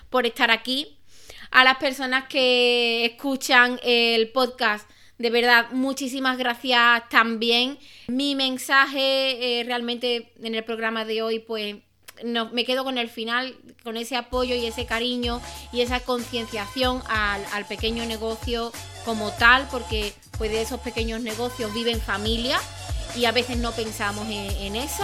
[0.10, 0.98] por estar aquí.
[1.52, 7.80] A las personas que escuchan el podcast de verdad, muchísimas gracias también.
[8.08, 11.78] Mi mensaje eh, realmente en el programa de hoy, pues
[12.24, 15.40] me quedo con el final, con ese apoyo y ese cariño
[15.72, 18.72] y esa concienciación al, pequeño negocio
[19.06, 22.60] como tal, porque pues de esos pequeños negocios viven familia
[23.16, 25.04] y a veces no pensamos en eso.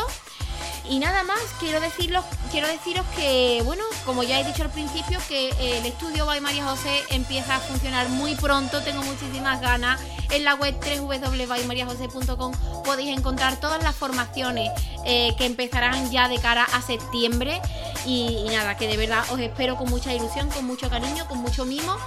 [0.90, 5.18] Y nada más, quiero, decirlo, quiero deciros que, bueno, como ya he dicho al principio,
[5.30, 10.02] que el estudio by María José empieza a funcionar muy pronto, tengo muchísimas ganas.
[10.30, 12.54] En la web www.mariajose.com
[12.84, 14.72] podéis encontrar todas las formaciones
[15.06, 17.62] eh, que empezarán ya de cara a septiembre.
[18.06, 21.38] Y, y nada, que de verdad os espero con mucha ilusión, con mucho cariño, con
[21.38, 21.98] mucho mimo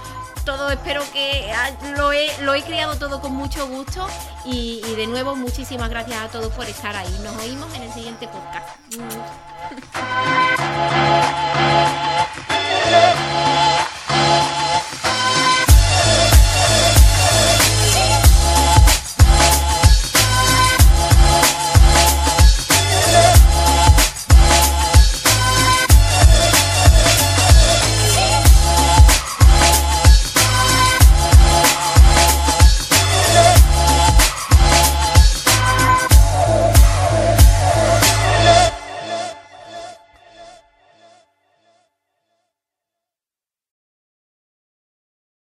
[0.47, 4.07] todo, espero que ah, lo he, lo he creado todo con mucho gusto
[4.45, 7.19] y, de nuevo muchísimas gracias a todos por estar ahí.
[7.21, 8.69] Nos oímos en el siguiente podcast.
[8.95, 9.03] Mm.